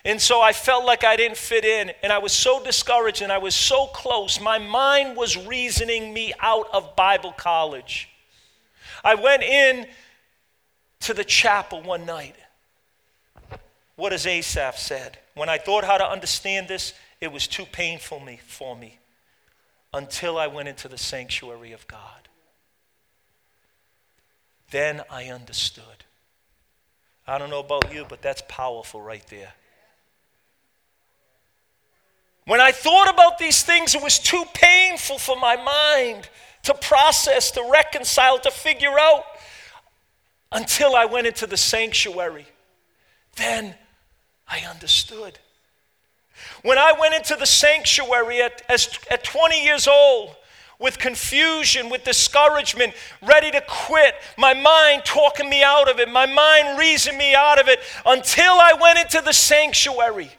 And 0.05 0.20
so 0.20 0.40
I 0.40 0.53
felt 0.53 0.85
like 0.85 1.03
I 1.03 1.16
didn't 1.16 1.37
fit 1.37 1.64
in, 1.64 1.90
and 2.01 2.12
I 2.12 2.18
was 2.18 2.31
so 2.33 2.62
discouraged, 2.62 3.22
and 3.22 3.33
I 3.33 3.38
was 3.38 3.57
so 3.57 3.87
close. 3.87 4.40
My 4.40 4.59
mind 4.59 5.16
was 5.16 5.37
reasoning 5.37 6.14
me 6.14 6.33
out 6.38 6.68
of 6.72 6.94
Bible 6.94 7.33
college. 7.33 8.09
I 9.05 9.16
went 9.16 9.42
in 9.42 9.88
to 11.01 11.12
the 11.12 11.24
chapel 11.24 11.83
one 11.83 12.07
night. 12.07 12.37
What 13.96 14.12
has 14.12 14.29
Asaph 14.29 14.79
said? 14.79 15.18
When 15.35 15.48
I 15.48 15.59
thought 15.59 15.83
how 15.83 15.98
to 15.98 16.09
understand 16.09 16.68
this, 16.68 16.94
it 17.20 17.33
was 17.33 17.46
too 17.46 17.64
painful 17.64 18.20
me, 18.20 18.40
for 18.46 18.76
me 18.76 18.98
until 19.92 20.38
I 20.38 20.46
went 20.46 20.68
into 20.68 20.88
the 20.88 20.98
sanctuary 20.98 21.72
of 21.72 21.87
God. 21.87 22.28
Then 24.70 25.02
I 25.11 25.26
understood. 25.26 26.04
I 27.26 27.38
don't 27.38 27.50
know 27.50 27.61
about 27.61 27.92
you, 27.92 28.07
but 28.09 28.22
that's 28.22 28.42
powerful 28.48 29.00
right 29.00 29.26
there. 29.28 29.52
When 32.44 32.61
I 32.61 32.72
thought 32.72 33.11
about 33.11 33.38
these 33.38 33.62
things, 33.62 33.94
it 33.94 34.02
was 34.02 34.18
too 34.18 34.44
painful 34.54 35.18
for 35.18 35.37
my 35.37 35.57
mind 35.57 36.28
to 36.62 36.74
process, 36.74 37.50
to 37.52 37.68
reconcile, 37.70 38.38
to 38.38 38.50
figure 38.50 38.98
out 38.98 39.24
until 40.50 40.96
I 40.96 41.04
went 41.04 41.26
into 41.26 41.46
the 41.46 41.59
sanctuary. 41.59 42.46
Then 43.37 43.74
I 44.46 44.61
understood. 44.61 45.38
When 46.62 46.79
I 46.79 46.92
went 46.98 47.14
into 47.14 47.37
the 47.37 47.46
sanctuary 47.46 48.42
at, 48.42 48.62
as, 48.68 48.98
at 49.11 49.24
20 49.24 49.64
years 49.64 49.87
old, 49.87 50.35
with 50.79 50.98
confusion, 50.98 51.90
with 51.90 52.05
discouragement, 52.05 52.94
ready 53.22 53.51
to 53.51 53.61
quit, 53.68 54.14
my 54.37 54.55
mind 54.55 55.05
talking 55.05 55.48
me 55.48 55.62
out 55.62 55.90
of 55.90 55.98
it, 55.98 56.09
my 56.09 56.27
mind 56.27 56.79
reasoning 56.79 57.18
me 57.18 57.35
out 57.35 57.61
of 57.61 57.68
it, 57.68 57.81
until 58.07 58.53
I 58.53 58.74
went 58.81 58.98
into 58.98 59.20
the 59.20 59.33
sanctuary. 59.33 60.31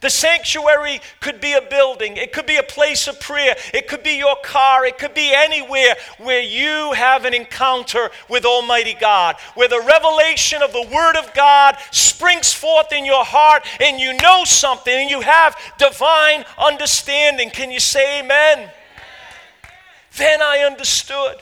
The 0.00 0.10
sanctuary 0.10 1.00
could 1.20 1.40
be 1.40 1.54
a 1.54 1.62
building, 1.62 2.16
it 2.16 2.32
could 2.32 2.46
be 2.46 2.56
a 2.56 2.62
place 2.62 3.08
of 3.08 3.18
prayer, 3.18 3.56
it 3.74 3.88
could 3.88 4.02
be 4.02 4.16
your 4.16 4.36
car, 4.44 4.86
it 4.86 4.96
could 4.96 5.14
be 5.14 5.32
anywhere 5.34 5.96
where 6.18 6.42
you 6.42 6.92
have 6.92 7.24
an 7.24 7.34
encounter 7.34 8.10
with 8.28 8.44
Almighty 8.44 8.94
God, 9.00 9.36
where 9.54 9.68
the 9.68 9.82
revelation 9.84 10.62
of 10.62 10.72
the 10.72 10.88
Word 10.92 11.16
of 11.16 11.34
God 11.34 11.76
springs 11.90 12.52
forth 12.52 12.92
in 12.92 13.04
your 13.04 13.24
heart 13.24 13.66
and 13.80 13.98
you 13.98 14.14
know 14.14 14.44
something 14.44 14.94
and 14.94 15.10
you 15.10 15.20
have 15.20 15.56
divine 15.78 16.44
understanding. 16.58 17.50
Can 17.50 17.70
you 17.70 17.80
say 17.80 18.20
amen? 18.20 18.28
amen. 18.58 18.70
Then 20.16 20.42
I 20.42 20.58
understood. 20.60 21.36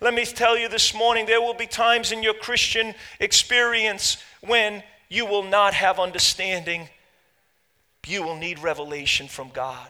Let 0.00 0.14
me 0.14 0.24
tell 0.24 0.58
you 0.58 0.68
this 0.68 0.94
morning 0.94 1.26
there 1.26 1.40
will 1.40 1.54
be 1.54 1.66
times 1.66 2.12
in 2.12 2.22
your 2.22 2.34
Christian 2.34 2.94
experience 3.20 4.22
when 4.42 4.82
you 5.08 5.26
will 5.26 5.42
not 5.42 5.74
have 5.74 5.98
understanding. 5.98 6.88
You 8.06 8.22
will 8.22 8.36
need 8.36 8.58
revelation 8.58 9.28
from 9.28 9.50
God. 9.50 9.88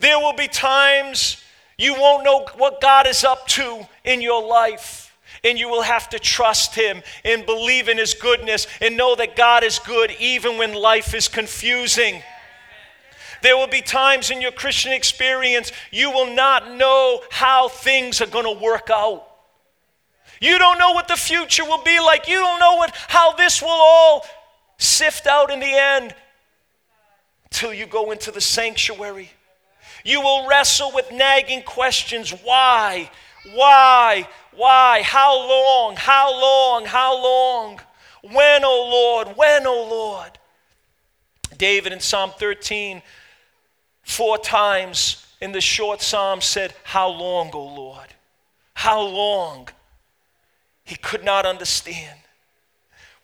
There 0.00 0.18
will 0.18 0.34
be 0.34 0.48
times 0.48 1.42
you 1.78 1.94
won't 1.94 2.24
know 2.24 2.46
what 2.56 2.80
God 2.80 3.06
is 3.06 3.24
up 3.24 3.46
to 3.48 3.86
in 4.04 4.20
your 4.20 4.46
life. 4.46 5.04
And 5.44 5.56
you 5.56 5.68
will 5.68 5.82
have 5.82 6.08
to 6.10 6.18
trust 6.18 6.74
Him 6.74 7.02
and 7.24 7.46
believe 7.46 7.88
in 7.88 7.96
His 7.96 8.14
goodness 8.14 8.66
and 8.80 8.96
know 8.96 9.14
that 9.14 9.36
God 9.36 9.62
is 9.62 9.78
good 9.78 10.10
even 10.18 10.58
when 10.58 10.74
life 10.74 11.14
is 11.14 11.28
confusing. 11.28 12.22
There 13.42 13.56
will 13.56 13.68
be 13.68 13.80
times 13.80 14.30
in 14.30 14.40
your 14.40 14.50
Christian 14.50 14.92
experience 14.92 15.70
you 15.92 16.10
will 16.10 16.34
not 16.34 16.74
know 16.74 17.22
how 17.30 17.68
things 17.68 18.20
are 18.20 18.26
going 18.26 18.46
to 18.46 18.62
work 18.62 18.90
out. 18.90 19.26
You 20.40 20.58
don't 20.58 20.78
know 20.78 20.92
what 20.92 21.08
the 21.08 21.16
future 21.16 21.64
will 21.64 21.82
be 21.82 22.00
like. 22.00 22.28
You 22.28 22.36
don't 22.36 22.60
know 22.60 22.76
what, 22.76 22.94
how 23.08 23.32
this 23.34 23.62
will 23.62 23.68
all 23.70 24.24
sift 24.78 25.26
out 25.26 25.50
in 25.50 25.60
the 25.60 25.66
end 25.66 26.14
till 27.50 27.72
you 27.72 27.86
go 27.86 28.10
into 28.10 28.30
the 28.30 28.40
sanctuary. 28.40 29.30
You 30.04 30.20
will 30.20 30.48
wrestle 30.48 30.92
with 30.94 31.10
nagging 31.12 31.62
questions 31.62 32.30
why, 32.30 33.10
why, 33.54 34.28
why, 34.54 35.02
how 35.02 35.36
long, 35.36 35.96
how 35.96 36.40
long, 36.40 36.84
how 36.84 37.22
long, 37.22 37.80
when, 38.22 38.64
O 38.64 38.68
oh 38.68 38.90
Lord, 38.90 39.36
when, 39.36 39.66
O 39.66 39.70
oh 39.70 39.88
Lord. 39.88 40.38
David 41.56 41.92
in 41.92 42.00
Psalm 42.00 42.30
13, 42.38 43.02
four 44.02 44.38
times 44.38 45.26
in 45.40 45.52
the 45.52 45.60
short 45.60 46.00
psalm 46.00 46.40
said, 46.40 46.74
How 46.84 47.08
long, 47.08 47.50
O 47.52 47.64
Lord? 47.64 48.06
How 48.74 49.00
long? 49.00 49.68
He 50.84 50.96
could 50.96 51.24
not 51.24 51.44
understand. 51.44 52.18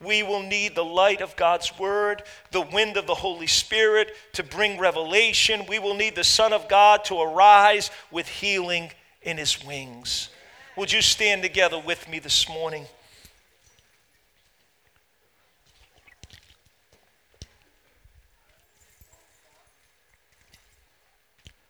We 0.04 0.22
will 0.22 0.42
need 0.42 0.74
the 0.74 0.84
light 0.84 1.20
of 1.20 1.36
God's 1.36 1.78
word, 1.78 2.22
the 2.50 2.60
wind 2.60 2.96
of 2.96 3.06
the 3.06 3.14
Holy 3.14 3.46
Spirit 3.46 4.12
to 4.34 4.42
bring 4.42 4.78
revelation. 4.78 5.64
We 5.68 5.78
will 5.78 5.94
need 5.94 6.14
the 6.14 6.24
Son 6.24 6.52
of 6.52 6.68
God 6.68 7.04
to 7.06 7.20
arise 7.20 7.90
with 8.10 8.28
healing 8.28 8.90
in 9.22 9.38
his 9.38 9.64
wings. 9.64 10.28
Would 10.76 10.92
you 10.92 11.02
stand 11.02 11.42
together 11.42 11.78
with 11.78 12.08
me 12.08 12.18
this 12.18 12.48
morning? 12.48 12.86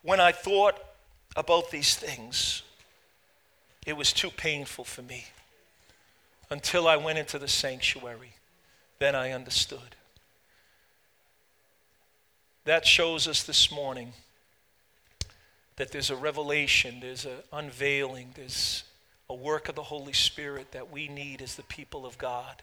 When 0.03 0.21
I 0.21 0.33
thought 0.33 0.79
about 1.37 1.71
these 1.71 1.95
things, 1.97 2.63
it 3.87 3.97
was 3.97 4.13
too 4.13 4.31
painful 4.31 4.85
for 4.85 5.03
me 5.03 5.25
until 6.55 6.87
I 6.87 6.97
went 6.97 7.19
into 7.19 7.37
the 7.37 7.49
sanctuary. 7.49 8.35
Then 9.01 9.17
I 9.17 9.33
understood. 9.33 9.97
That 12.65 12.87
shows 12.87 13.27
us 13.27 13.43
this 13.43 13.73
morning 13.73 14.13
that 15.75 15.91
there's 15.91 16.11
a 16.11 16.17
revelation, 16.17 17.01
there's 17.01 17.25
an 17.25 17.39
unveiling, 17.53 18.29
there's 18.37 18.85
a 19.29 19.35
work 19.35 19.69
of 19.69 19.75
the 19.75 19.83
Holy 19.83 20.13
Spirit 20.13 20.71
that 20.71 20.93
we 20.93 21.09
need 21.09 21.43
as 21.43 21.57
the 21.57 21.65
people 21.65 22.07
of 22.07 22.19
God. 22.19 22.63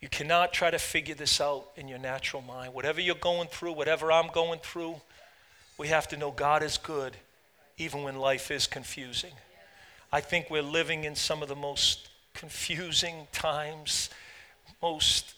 You 0.00 0.08
cannot 0.08 0.52
try 0.52 0.70
to 0.70 0.78
figure 0.78 1.16
this 1.16 1.40
out 1.40 1.66
in 1.74 1.88
your 1.88 1.98
natural 1.98 2.42
mind. 2.42 2.74
Whatever 2.74 3.00
you're 3.00 3.16
going 3.16 3.48
through, 3.48 3.72
whatever 3.72 4.12
I'm 4.12 4.30
going 4.30 4.60
through, 4.60 5.00
we 5.78 5.88
have 5.88 6.06
to 6.06 6.16
know 6.16 6.30
God 6.30 6.62
is 6.62 6.78
good 6.78 7.16
even 7.76 8.04
when 8.04 8.14
life 8.14 8.52
is 8.52 8.68
confusing. 8.68 9.32
I 10.12 10.20
think 10.20 10.48
we're 10.48 10.62
living 10.62 11.02
in 11.02 11.16
some 11.16 11.42
of 11.42 11.48
the 11.48 11.56
most 11.56 12.09
confusing 12.34 13.26
times, 13.32 14.10
most 14.82 15.34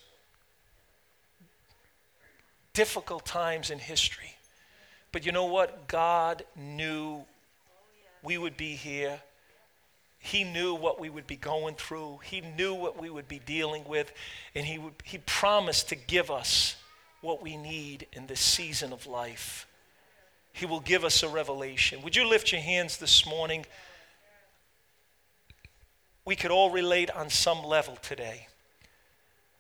difficult 2.73 3.25
times 3.27 3.71
in 3.71 3.79
history. 3.79 4.35
But 5.13 5.27
you 5.27 5.33
know 5.33 5.47
what? 5.47 5.89
God 5.89 6.45
knew 6.57 7.25
we 8.23 8.39
would 8.39 8.57
be 8.57 8.75
here. 8.75 9.21
He 10.19 10.45
knew 10.45 10.75
what 10.75 11.01
we 11.01 11.11
would 11.11 11.27
be 11.27 11.37
going 11.37 11.75
through. 11.75 12.21
He 12.25 12.41
knew 12.41 12.75
what 12.75 13.01
we 13.01 13.11
would 13.11 13.29
be 13.29 13.41
dealing 13.41 13.85
with. 13.87 14.13
And 14.55 14.65
He, 14.65 14.79
would, 14.79 14.95
he 15.05 15.19
promised 15.19 15.89
to 15.89 15.97
give 15.97 16.31
us 16.31 16.77
what 17.21 17.43
we 17.43 17.57
need 17.57 18.07
in 18.13 18.27
this 18.27 18.41
season 18.41 18.93
of 18.93 19.07
life. 19.07 19.67
He 20.53 20.67
will 20.67 20.81
give 20.81 21.05
us 21.05 21.23
a 21.23 21.29
revelation. 21.29 22.03
Would 22.03 22.17
you 22.17 22.29
lift 22.29 22.53
your 22.53 22.61
hands 22.61 22.99
this 22.99 23.27
morning? 23.27 23.67
We 26.25 26.37
could 26.37 26.51
all 26.51 26.71
relate 26.71 27.11
on 27.11 27.31
some 27.31 27.65
level 27.65 27.97
today. 28.03 28.47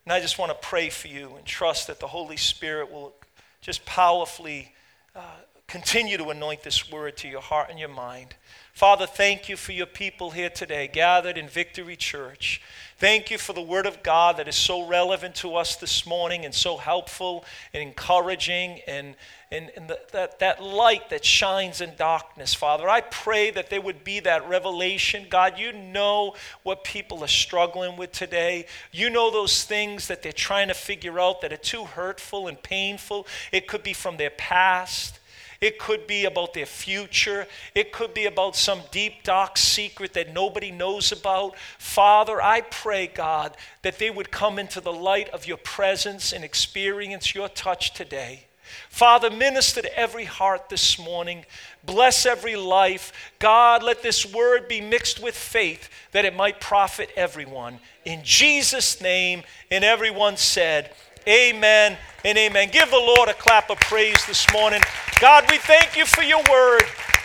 And 0.04 0.12
I 0.12 0.20
just 0.20 0.38
want 0.38 0.50
to 0.50 0.66
pray 0.66 0.90
for 0.90 1.08
you 1.08 1.34
and 1.36 1.44
trust 1.44 1.86
that 1.86 2.00
the 2.00 2.08
Holy 2.08 2.36
Spirit 2.36 2.90
will 2.90 3.12
just 3.60 3.84
powerfully 3.84 4.72
uh, 5.14 5.20
continue 5.66 6.16
to 6.18 6.30
anoint 6.30 6.62
this 6.62 6.90
word 6.90 7.16
to 7.18 7.28
your 7.28 7.40
heart 7.40 7.68
and 7.70 7.78
your 7.78 7.88
mind. 7.88 8.34
Father, 8.74 9.06
thank 9.06 9.48
you 9.48 9.56
for 9.56 9.72
your 9.72 9.86
people 9.86 10.30
here 10.30 10.50
today, 10.50 10.88
gathered 10.92 11.38
in 11.38 11.48
Victory 11.48 11.96
Church. 11.96 12.60
Thank 13.02 13.32
you 13.32 13.38
for 13.38 13.52
the 13.52 13.60
Word 13.60 13.86
of 13.86 14.04
God 14.04 14.36
that 14.36 14.46
is 14.46 14.54
so 14.54 14.86
relevant 14.86 15.34
to 15.34 15.56
us 15.56 15.74
this 15.74 16.06
morning 16.06 16.44
and 16.44 16.54
so 16.54 16.76
helpful 16.76 17.44
and 17.74 17.82
encouraging 17.82 18.80
and, 18.86 19.16
and, 19.50 19.72
and 19.76 19.88
the, 19.88 19.98
that, 20.12 20.38
that 20.38 20.62
light 20.62 21.10
that 21.10 21.24
shines 21.24 21.80
in 21.80 21.96
darkness, 21.96 22.54
Father. 22.54 22.88
I 22.88 23.00
pray 23.00 23.50
that 23.50 23.70
there 23.70 23.80
would 23.80 24.04
be 24.04 24.20
that 24.20 24.48
revelation. 24.48 25.26
God, 25.28 25.58
you 25.58 25.72
know 25.72 26.36
what 26.62 26.84
people 26.84 27.24
are 27.24 27.26
struggling 27.26 27.96
with 27.96 28.12
today. 28.12 28.66
You 28.92 29.10
know 29.10 29.32
those 29.32 29.64
things 29.64 30.06
that 30.06 30.22
they're 30.22 30.30
trying 30.30 30.68
to 30.68 30.74
figure 30.74 31.18
out 31.18 31.40
that 31.40 31.52
are 31.52 31.56
too 31.56 31.86
hurtful 31.86 32.46
and 32.46 32.62
painful. 32.62 33.26
It 33.50 33.66
could 33.66 33.82
be 33.82 33.94
from 33.94 34.16
their 34.16 34.30
past. 34.30 35.18
It 35.62 35.78
could 35.78 36.08
be 36.08 36.24
about 36.24 36.54
their 36.54 36.66
future. 36.66 37.46
It 37.72 37.92
could 37.92 38.12
be 38.12 38.26
about 38.26 38.56
some 38.56 38.80
deep, 38.90 39.22
dark 39.22 39.56
secret 39.56 40.12
that 40.14 40.34
nobody 40.34 40.72
knows 40.72 41.12
about. 41.12 41.56
Father, 41.78 42.42
I 42.42 42.62
pray, 42.62 43.06
God, 43.06 43.56
that 43.82 44.00
they 44.00 44.10
would 44.10 44.32
come 44.32 44.58
into 44.58 44.80
the 44.80 44.92
light 44.92 45.28
of 45.28 45.46
your 45.46 45.56
presence 45.58 46.32
and 46.32 46.42
experience 46.42 47.32
your 47.32 47.48
touch 47.48 47.94
today. 47.94 48.46
Father, 48.88 49.30
minister 49.30 49.82
to 49.82 49.98
every 49.98 50.24
heart 50.24 50.68
this 50.68 50.98
morning. 50.98 51.44
Bless 51.84 52.26
every 52.26 52.56
life. 52.56 53.12
God, 53.38 53.84
let 53.84 54.02
this 54.02 54.26
word 54.26 54.66
be 54.66 54.80
mixed 54.80 55.22
with 55.22 55.36
faith 55.36 55.88
that 56.10 56.24
it 56.24 56.34
might 56.34 56.60
profit 56.60 57.10
everyone. 57.14 57.78
In 58.04 58.24
Jesus' 58.24 59.00
name, 59.00 59.44
and 59.70 59.84
everyone 59.84 60.36
said, 60.36 60.90
Amen 61.26 61.96
and 62.24 62.38
amen. 62.38 62.68
Give 62.72 62.90
the 62.90 62.96
Lord 62.96 63.28
a 63.28 63.34
clap 63.34 63.70
of 63.70 63.78
praise 63.80 64.24
this 64.26 64.50
morning. 64.52 64.80
God, 65.20 65.44
we 65.50 65.58
thank 65.58 65.96
you 65.96 66.04
for 66.04 66.22
your 66.22 66.42
word. 66.50 66.82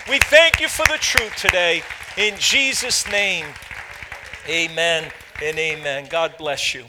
We 0.09 0.19
thank 0.19 0.61
you 0.61 0.67
for 0.67 0.85
the 0.87 0.97
truth 0.99 1.35
today. 1.35 1.81
In 2.17 2.35
Jesus' 2.37 3.09
name, 3.11 3.45
amen 4.47 5.11
and 5.43 5.57
amen. 5.57 6.07
God 6.09 6.35
bless 6.37 6.73
you. 6.73 6.85